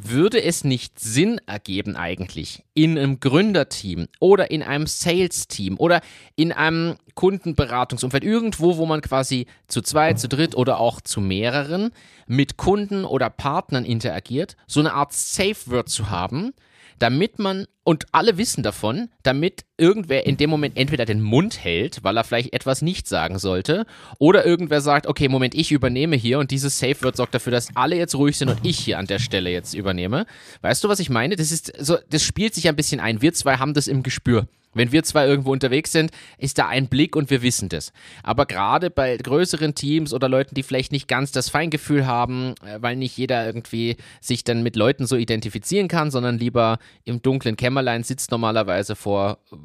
[0.00, 6.00] würde es nicht Sinn ergeben eigentlich in einem Gründerteam oder in einem Sales-Team oder
[6.36, 11.90] in einem Kundenberatungsumfeld, irgendwo, wo man quasi zu zweit, zu dritt oder auch zu mehreren
[12.28, 16.52] mit Kunden oder Partnern interagiert, so eine Art Safe-Word zu haben,
[16.98, 22.04] damit man, und alle wissen davon, damit irgendwer in dem Moment entweder den Mund hält,
[22.04, 23.86] weil er vielleicht etwas nicht sagen sollte,
[24.18, 27.74] oder irgendwer sagt, okay, Moment, ich übernehme hier und dieses Safe Word sorgt dafür, dass
[27.76, 30.26] alle jetzt ruhig sind und ich hier an der Stelle jetzt übernehme.
[30.60, 31.36] Weißt du, was ich meine?
[31.36, 33.22] Das ist so, das spielt sich ein bisschen ein.
[33.22, 34.46] Wir zwei haben das im Gespür.
[34.78, 37.92] Wenn wir zwei irgendwo unterwegs sind, ist da ein Blick und wir wissen das.
[38.22, 42.78] Aber gerade bei größeren Teams oder Leuten, die vielleicht nicht ganz das Feingefühl haben, äh,
[42.80, 47.56] weil nicht jeder irgendwie sich dann mit Leuten so identifizieren kann, sondern lieber im dunklen
[47.56, 49.56] Kämmerlein sitzt normalerweise vor äh,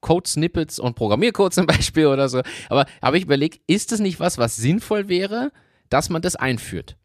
[0.00, 2.40] Code-Snippets und Programmiercode zum Beispiel oder so.
[2.70, 5.52] Aber habe ich überlegt, ist das nicht was, was sinnvoll wäre,
[5.90, 6.96] dass man das einführt?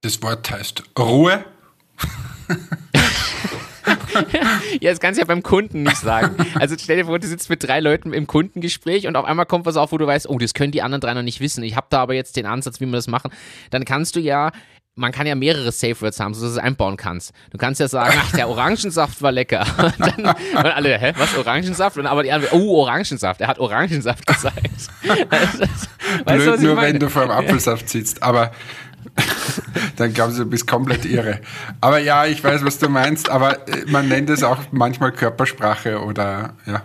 [0.00, 1.44] Das Wort heißt Ruhe.
[4.80, 6.36] ja, das kannst du ja beim Kunden nicht sagen.
[6.54, 9.66] Also stell dir vor, du sitzt mit drei Leuten im Kundengespräch und auf einmal kommt
[9.66, 11.62] was auf, wo du weißt, oh, das können die anderen drei noch nicht wissen.
[11.64, 13.30] Ich habe da aber jetzt den Ansatz, wie wir das machen.
[13.70, 14.52] Dann kannst du ja
[14.96, 17.32] man kann ja mehrere Safe Words haben, sodass du es einbauen kannst.
[17.50, 19.66] Du kannst ja sagen, ach, der Orangensaft war lecker.
[19.78, 21.98] Und dann und alle, hä, was, Orangensaft?
[21.98, 24.70] Und aber die anderen, oh, Orangensaft, er hat Orangensaft gesagt.
[25.28, 25.88] Also das,
[26.24, 28.22] Blöd, du, nur wenn du vor dem Apfelsaft sitzt.
[28.22, 28.52] Aber
[29.96, 31.40] dann glauben sie, du bist komplett irre.
[31.80, 36.00] Aber ja, ich weiß, was du meinst, aber äh, man nennt es auch manchmal Körpersprache
[36.00, 36.82] oder ja.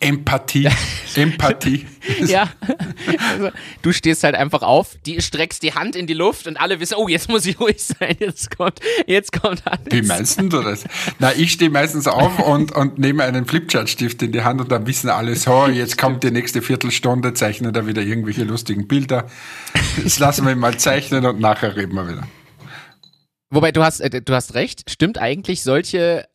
[0.00, 0.68] Empathie.
[1.16, 1.86] Empathie.
[2.26, 2.48] ja.
[3.32, 3.50] Also,
[3.82, 6.94] du stehst halt einfach auf, die streckst die Hand in die Luft und alle wissen,
[6.96, 9.86] oh, jetzt muss ich ruhig sein, jetzt kommt, jetzt kommt alles.
[9.90, 10.84] Wie meinst du das?
[11.18, 14.86] Na, ich stehe meistens auf und, und nehme einen Flipchart-Stift in die Hand und dann
[14.86, 19.26] wissen alle so, jetzt kommt die nächste Viertelstunde, zeichne da wieder irgendwelche lustigen Bilder.
[20.02, 22.28] Das lassen wir mal zeichnen und nachher reden wir wieder.
[23.50, 26.28] Wobei du hast, äh, du hast recht, stimmt eigentlich, solche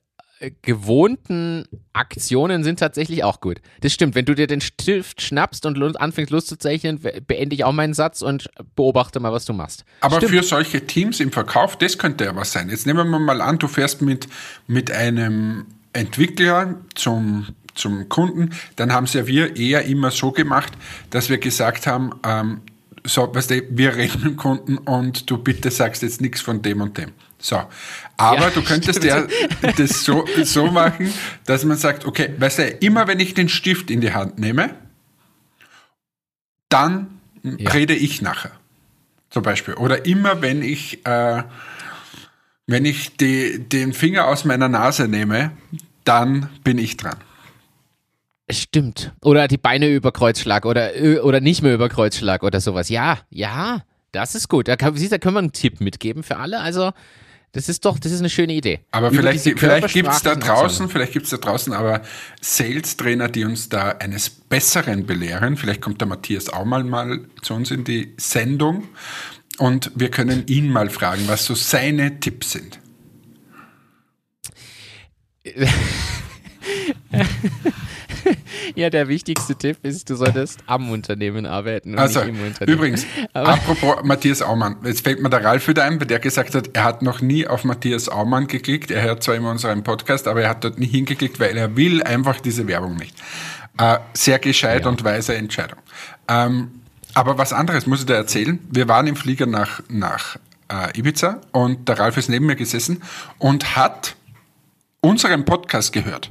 [0.62, 3.62] gewohnten Aktionen sind tatsächlich auch gut.
[3.82, 7.94] Das stimmt, wenn du dir den Stift schnappst und anfängst loszuzeichnen, beende ich auch meinen
[7.94, 9.86] Satz und beobachte mal, was du machst.
[10.02, 10.32] Aber stimmt.
[10.32, 12.70] für solche Teams im Verkauf, das könnte ja was sein.
[12.70, 14.28] Jetzt nehmen wir mal an, du fährst mit,
[14.68, 20.74] mit einem Entwickler zum, zum Kunden, dann haben es ja wir eher immer so gemacht,
[21.10, 22.62] dass wir gesagt haben, ähm,
[23.06, 26.62] so, weißt du, wir reden mit dem Kunden und du bitte sagst jetzt nichts von
[26.62, 27.12] dem und dem.
[27.44, 27.62] So.
[28.16, 29.28] Aber ja, du könntest ja
[29.78, 31.14] das so, so machen,
[31.46, 34.74] dass man sagt, okay, weißt du, immer wenn ich den Stift in die Hand nehme,
[36.70, 37.70] dann ja.
[37.72, 38.52] rede ich nachher.
[39.30, 39.74] Zum Beispiel.
[39.74, 41.44] Oder immer wenn ich, äh,
[42.66, 45.52] wenn ich die, den Finger aus meiner Nase nehme,
[46.06, 47.18] dann bin ich dran.
[48.50, 49.12] Stimmt.
[49.22, 50.92] Oder die Beine über Kreuzschlag oder,
[51.24, 52.88] oder nicht mehr über Kreuzschlag oder sowas.
[52.88, 53.82] Ja, ja,
[54.14, 54.70] das ist gut.
[54.70, 56.62] Da, kann, siehst, da können wir einen Tipp mitgeben für alle.
[56.62, 56.94] Also,
[57.54, 58.80] das ist doch, das ist eine schöne Idee.
[58.90, 62.02] Aber Über vielleicht, vielleicht gibt es da draußen, vielleicht gibt es da draußen aber
[62.42, 65.56] Sales-Trainer, die uns da eines Besseren belehren.
[65.56, 68.88] Vielleicht kommt der Matthias auch mal, mal zu uns in die Sendung
[69.60, 72.80] und wir können ihn mal fragen, was so seine Tipps sind.
[78.76, 82.78] ja, der wichtigste Tipp ist, du solltest am Unternehmen arbeiten also, nicht im Unternehmen.
[82.78, 86.56] Übrigens, Aber apropos Matthias Aumann, jetzt fällt mir der Ralf wieder ein, weil der gesagt
[86.56, 88.92] hat, er hat noch nie auf Matthias Aumann geklickt.
[88.92, 92.04] Er hört zwar immer unseren Podcast, aber er hat dort nie hingeklickt, weil er will
[92.04, 93.16] einfach diese Werbung nicht.
[93.78, 94.90] Äh, sehr gescheit ja.
[94.90, 95.80] und weise Entscheidung.
[96.28, 96.72] Ähm,
[97.14, 98.60] aber was anderes muss ich dir erzählen.
[98.70, 100.38] Wir waren im Flieger nach, nach
[100.72, 103.02] äh, Ibiza und der Ralf ist neben mir gesessen
[103.38, 104.16] und hat
[105.02, 106.30] unseren Podcast gehört.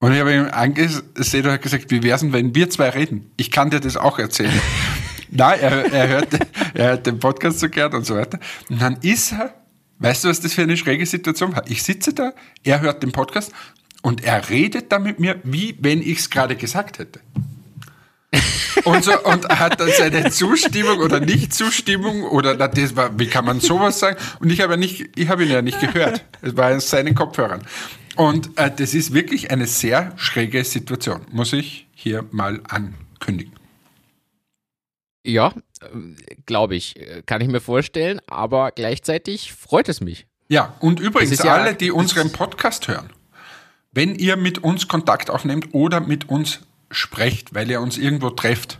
[0.00, 3.30] Und ich habe ihm angesehen und gesagt, wie wär's denn, wenn wir zwei reden?
[3.36, 4.60] Ich kann dir das auch erzählen.
[5.30, 6.28] Nein, er, er, hört,
[6.74, 8.40] er hört den Podcast so gern und so weiter.
[8.70, 9.54] Und dann ist er,
[9.98, 11.64] weißt du, was das für eine schräge Situation war?
[11.68, 12.32] Ich sitze da,
[12.64, 13.52] er hört den Podcast
[14.00, 17.20] und er redet da mit mir, wie wenn ich es gerade gesagt hätte.
[18.84, 23.44] und, so, und hat dann seine Zustimmung oder Nicht-Zustimmung oder na, das war, wie kann
[23.44, 24.16] man sowas sagen?
[24.40, 26.24] Und ich habe ja nicht, ich habe ihn ja nicht gehört.
[26.40, 27.62] Es war in seinen Kopfhörern.
[28.16, 33.54] Und äh, das ist wirklich eine sehr schräge Situation, muss ich hier mal ankündigen.
[35.24, 35.52] Ja,
[36.46, 36.94] glaube ich,
[37.26, 40.26] kann ich mir vorstellen, aber gleichzeitig freut es mich.
[40.48, 43.10] Ja, und übrigens ja, alle, die unseren Podcast hören,
[43.92, 48.79] wenn ihr mit uns Kontakt aufnehmt oder mit uns sprecht, weil ihr uns irgendwo trefft,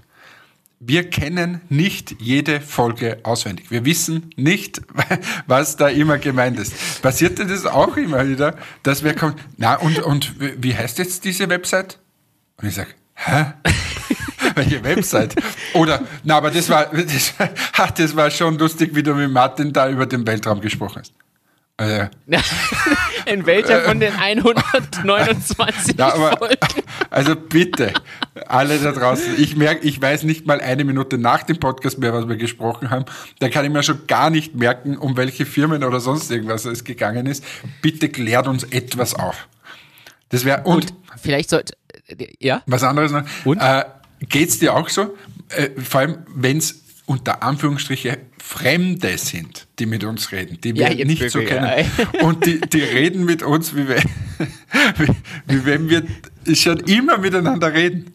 [0.83, 3.70] wir kennen nicht jede Folge auswendig.
[3.70, 4.81] Wir wissen nicht,
[5.47, 7.03] was da immer gemeint ist.
[7.03, 11.24] Passiert dir das auch immer wieder, dass wir kommen, na und, und wie heißt jetzt
[11.26, 11.99] diese Website?
[12.57, 13.53] Und ich sage, hä?
[14.55, 15.37] Welche Website?
[15.74, 17.35] Oder, na, aber das war, das,
[17.97, 21.12] das war schon lustig, wie du mit Martin da über den Weltraum gesprochen hast.
[21.81, 22.11] Also,
[23.24, 26.57] In welcher von den 129 ja, aber, Folgen?
[27.11, 27.95] Also bitte,
[28.47, 32.12] alle da draußen, ich merke, ich weiß nicht mal eine Minute nach dem Podcast mehr,
[32.12, 33.07] was wir gesprochen haben.
[33.39, 36.85] Da kann ich mir schon gar nicht merken, um welche Firmen oder sonst irgendwas es
[36.85, 37.43] gegangen ist.
[37.81, 39.49] Bitte klärt uns etwas auf.
[40.28, 41.72] Das wäre und, und, vielleicht sollte
[42.39, 43.22] ja was anderes noch.
[43.47, 43.85] Und äh,
[44.28, 45.16] geht's dir auch so?
[45.49, 50.92] Äh, vor allem, wenn es unter Anführungsstriche Fremde sind, die mit uns reden, die wir
[50.92, 51.66] ja, nicht so kennen.
[51.66, 52.20] Ja.
[52.24, 53.96] Und die, die reden mit uns, wie, wir,
[54.96, 55.08] wie,
[55.48, 56.04] wie wenn wir
[56.54, 58.14] schon immer miteinander reden.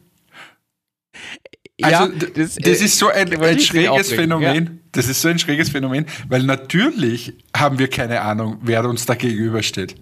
[1.82, 4.66] Also, ja, das, das ist so ein, ein schräges Phänomen.
[4.66, 4.72] Ja.
[4.94, 9.16] Das ist so ein schräges Phänomen, weil natürlich haben wir keine Ahnung, wer uns da
[9.16, 9.96] gegenübersteht.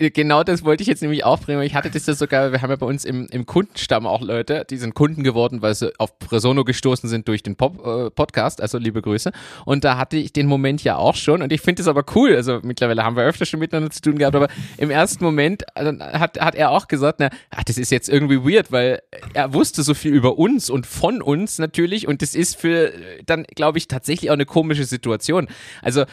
[0.00, 1.62] Äh, genau das wollte ich jetzt nämlich aufbringen.
[1.62, 4.64] Ich hatte das ja sogar, wir haben ja bei uns im, im Kundenstamm auch Leute,
[4.68, 8.60] die sind Kunden geworden, weil sie auf Presono gestoßen sind durch den Pop, äh, Podcast,
[8.60, 9.30] also liebe Grüße.
[9.64, 12.34] Und da hatte ich den Moment ja auch schon und ich finde das aber cool.
[12.34, 14.48] Also mittlerweile haben wir öfter schon miteinander zu tun gehabt, aber
[14.78, 18.38] im ersten Moment äh, hat, hat er auch gesagt, na, ach, das ist jetzt irgendwie
[18.38, 19.02] weird, weil
[19.34, 22.92] er wusste so viel über uns und von uns natürlich und das ist für
[23.26, 25.48] dann, glaube ich, tatsächlich auch eine komische Situation.
[25.82, 26.04] Also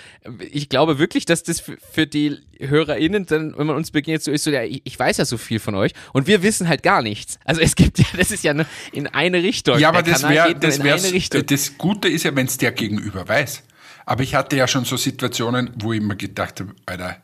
[0.51, 4.31] ich glaube wirklich, dass das für, für die HörerInnen dann, wenn man uns begegnet, so
[4.31, 6.83] ist so, ja, ich, ich, weiß ja so viel von euch und wir wissen halt
[6.83, 7.39] gar nichts.
[7.45, 9.79] Also es gibt ja, das ist ja ne, in eine Richtung.
[9.79, 13.63] Ja, aber das wäre, das wäre, das Gute ist ja, wenn es der Gegenüber weiß.
[14.05, 17.23] Aber ich hatte ja schon so Situationen, wo ich mir gedacht habe, Alter,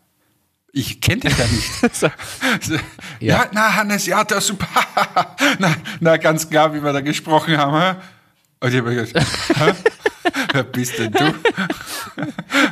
[0.74, 1.96] Ich kenne dich ja nicht.
[1.96, 2.08] so.
[2.70, 2.82] ja.
[3.20, 3.50] ja.
[3.54, 4.68] na Hannes, ja, das super.
[5.60, 7.98] na, na, ganz klar, wie wir da gesprochen haben.
[8.64, 9.28] Und ich habe gesagt,
[10.54, 11.34] wer bist denn du?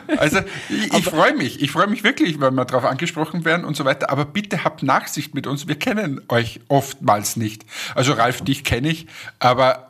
[0.17, 0.39] also
[0.69, 3.83] ich, ich freue mich, ich freue mich wirklich, wenn wir darauf angesprochen werden und so
[3.83, 4.09] weiter.
[4.09, 5.67] Aber bitte habt Nachsicht mit uns.
[5.67, 7.65] Wir kennen euch oftmals nicht.
[7.93, 9.05] Also Ralf, dich kenne ich,
[9.39, 9.85] aber,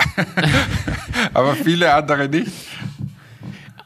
[1.35, 2.51] aber viele andere nicht.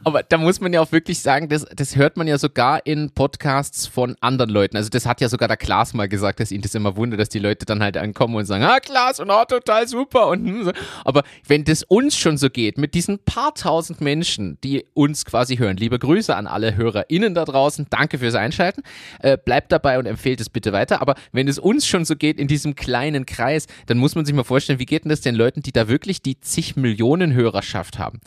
[0.06, 3.10] Aber da muss man ja auch wirklich sagen, das, das hört man ja sogar in
[3.10, 4.78] Podcasts von anderen Leuten.
[4.78, 7.30] Also das hat ja sogar der Klaas mal gesagt, dass ihn das immer wundert, dass
[7.30, 10.28] die Leute dann halt ankommen und sagen, ah Klaas und oh, total super.
[10.28, 10.72] Und, hm.
[11.04, 15.58] Aber wenn das uns schon so geht, mit diesen paar tausend Menschen, die uns quasi
[15.58, 18.84] hören, liebe Grüße an alle HörerInnen da draußen, danke fürs Einschalten,
[19.22, 21.02] äh, bleibt dabei und empfehlt es bitte weiter.
[21.02, 24.36] Aber wenn es uns schon so geht in diesem kleinen Kreis, dann muss man sich
[24.36, 27.98] mal vorstellen, wie geht denn das den Leuten, die da wirklich die zig Millionen Hörerschaft
[27.98, 28.20] haben?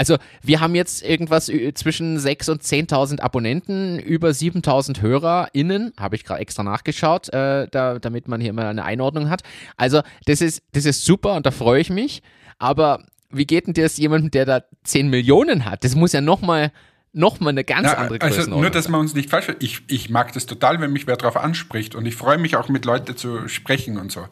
[0.00, 6.24] Also wir haben jetzt irgendwas zwischen 6.000 und 10.000 Abonnenten, über 7.000 HörerInnen, habe ich
[6.24, 9.42] gerade extra nachgeschaut, äh, da, damit man hier mal eine Einordnung hat.
[9.76, 12.22] Also das ist, das ist super und da freue ich mich.
[12.58, 15.84] Aber wie geht denn das jemandem, der da 10 Millionen hat?
[15.84, 16.72] Das muss ja nochmal
[17.12, 18.54] noch mal eine ganz ja, andere Größenordnung.
[18.54, 19.48] Also nur, dass man uns nicht falsch.
[19.58, 22.70] Ich, ich mag das total, wenn mich wer darauf anspricht und ich freue mich auch
[22.70, 24.26] mit Leuten zu sprechen und so.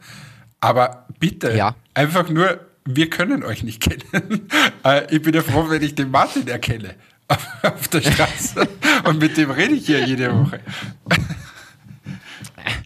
[0.61, 1.75] Aber bitte, ja.
[1.93, 2.59] einfach nur
[2.89, 4.49] wir können euch nicht kennen.
[4.85, 6.95] Äh, ich bin ja froh, wenn ich den Martin erkenne
[7.63, 8.67] auf der Straße.
[9.05, 10.61] Und mit dem rede ich hier jede Woche.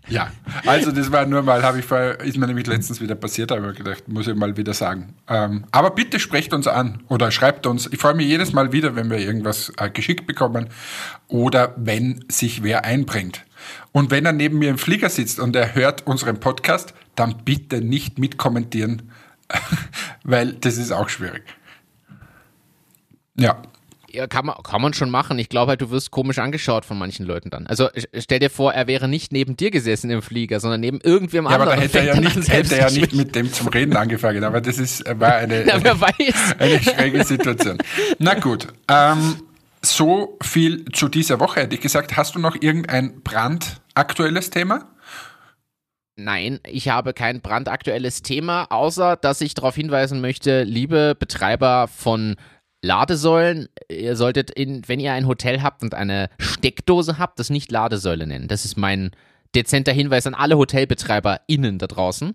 [0.09, 0.31] Ja,
[0.67, 3.71] also das war nur mal, habe ich vorher, ist mir nämlich letztens wieder passiert, habe
[3.71, 5.15] ich gedacht, muss ich mal wieder sagen.
[5.29, 7.89] Ähm, aber bitte sprecht uns an oder schreibt uns.
[7.93, 10.69] Ich freue mich jedes Mal wieder, wenn wir irgendwas äh, geschickt bekommen
[11.29, 13.45] oder wenn sich wer einbringt.
[13.93, 17.81] Und wenn er neben mir im Flieger sitzt und er hört unseren Podcast, dann bitte
[17.81, 19.12] nicht mitkommentieren,
[20.25, 21.43] weil das ist auch schwierig.
[23.37, 23.63] Ja.
[24.15, 25.39] Ja, kann man, kann man schon machen.
[25.39, 27.67] Ich glaube halt, du wirst komisch angeschaut von manchen Leuten dann.
[27.67, 27.89] Also
[28.19, 31.53] stell dir vor, er wäre nicht neben dir gesessen im Flieger, sondern neben irgendwem ja,
[31.53, 31.73] anderen.
[31.73, 34.45] Aber da hätte er ja nicht, hätte er nicht mit dem zum Reden angefangen.
[34.45, 36.57] Aber das ist, war eine, Na, weiß.
[36.59, 37.79] eine schräge Situation.
[38.19, 38.69] Na gut.
[38.89, 39.37] Ähm,
[39.81, 42.15] so viel zu dieser Woche hätte ich gesagt.
[42.15, 44.92] Hast du noch irgendein brandaktuelles Thema?
[46.25, 52.37] Nein, ich habe kein brandaktuelles Thema, außer dass ich darauf hinweisen möchte, liebe Betreiber von
[52.83, 57.71] Ladesäulen, ihr solltet, in, wenn ihr ein Hotel habt und eine Steckdose habt, das nicht
[57.71, 58.49] Ladesäule nennen.
[58.49, 59.13] Das ist mein
[59.55, 62.35] dezenter Hinweis an alle HotelbetreiberInnen da draußen.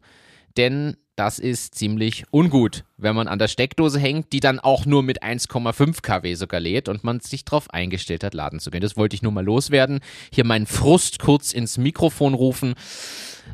[0.56, 5.02] Denn das ist ziemlich ungut, wenn man an der Steckdose hängt, die dann auch nur
[5.02, 8.82] mit 1,5 kW sogar lädt und man sich darauf eingestellt hat, laden zu gehen.
[8.82, 10.00] Das wollte ich nur mal loswerden.
[10.32, 12.76] Hier meinen Frust kurz ins Mikrofon rufen.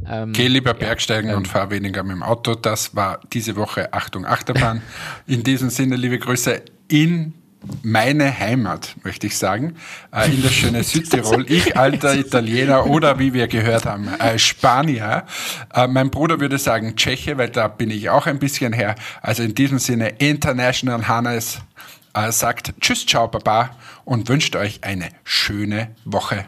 [0.05, 2.53] Ähm, Geh lieber Bergsteigen ja, ähm, und fahr weniger mit dem Auto.
[2.53, 4.81] Das war diese Woche Achtung Achterbahn.
[5.25, 7.33] in diesem Sinne, liebe Grüße in
[7.81, 9.75] meine Heimat, möchte ich sagen,
[10.11, 11.45] äh, in das schöne Südtirol.
[11.49, 15.25] Ich, alter Italiener oder wie wir gehört haben, äh, Spanier.
[15.73, 18.95] Äh, mein Bruder würde sagen Tscheche, weil da bin ich auch ein bisschen her.
[19.21, 21.59] Also in diesem Sinne, International Hannes
[22.29, 23.71] sagt Tschüss, ciao, Baba
[24.05, 26.45] und wünscht euch eine schöne Woche.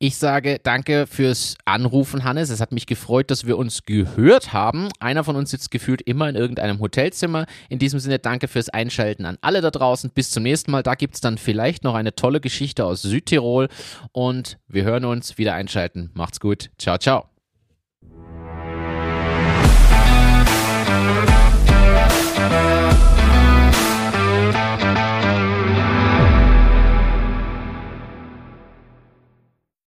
[0.00, 2.50] Ich sage danke fürs Anrufen, Hannes.
[2.50, 4.90] Es hat mich gefreut, dass wir uns gehört haben.
[5.00, 7.46] Einer von uns sitzt gefühlt immer in irgendeinem Hotelzimmer.
[7.68, 10.10] In diesem Sinne danke fürs Einschalten an alle da draußen.
[10.10, 10.84] Bis zum nächsten Mal.
[10.84, 13.68] Da gibt es dann vielleicht noch eine tolle Geschichte aus Südtirol.
[14.12, 16.10] Und wir hören uns wieder einschalten.
[16.14, 16.70] Macht's gut.
[16.78, 17.37] Ciao, ciao.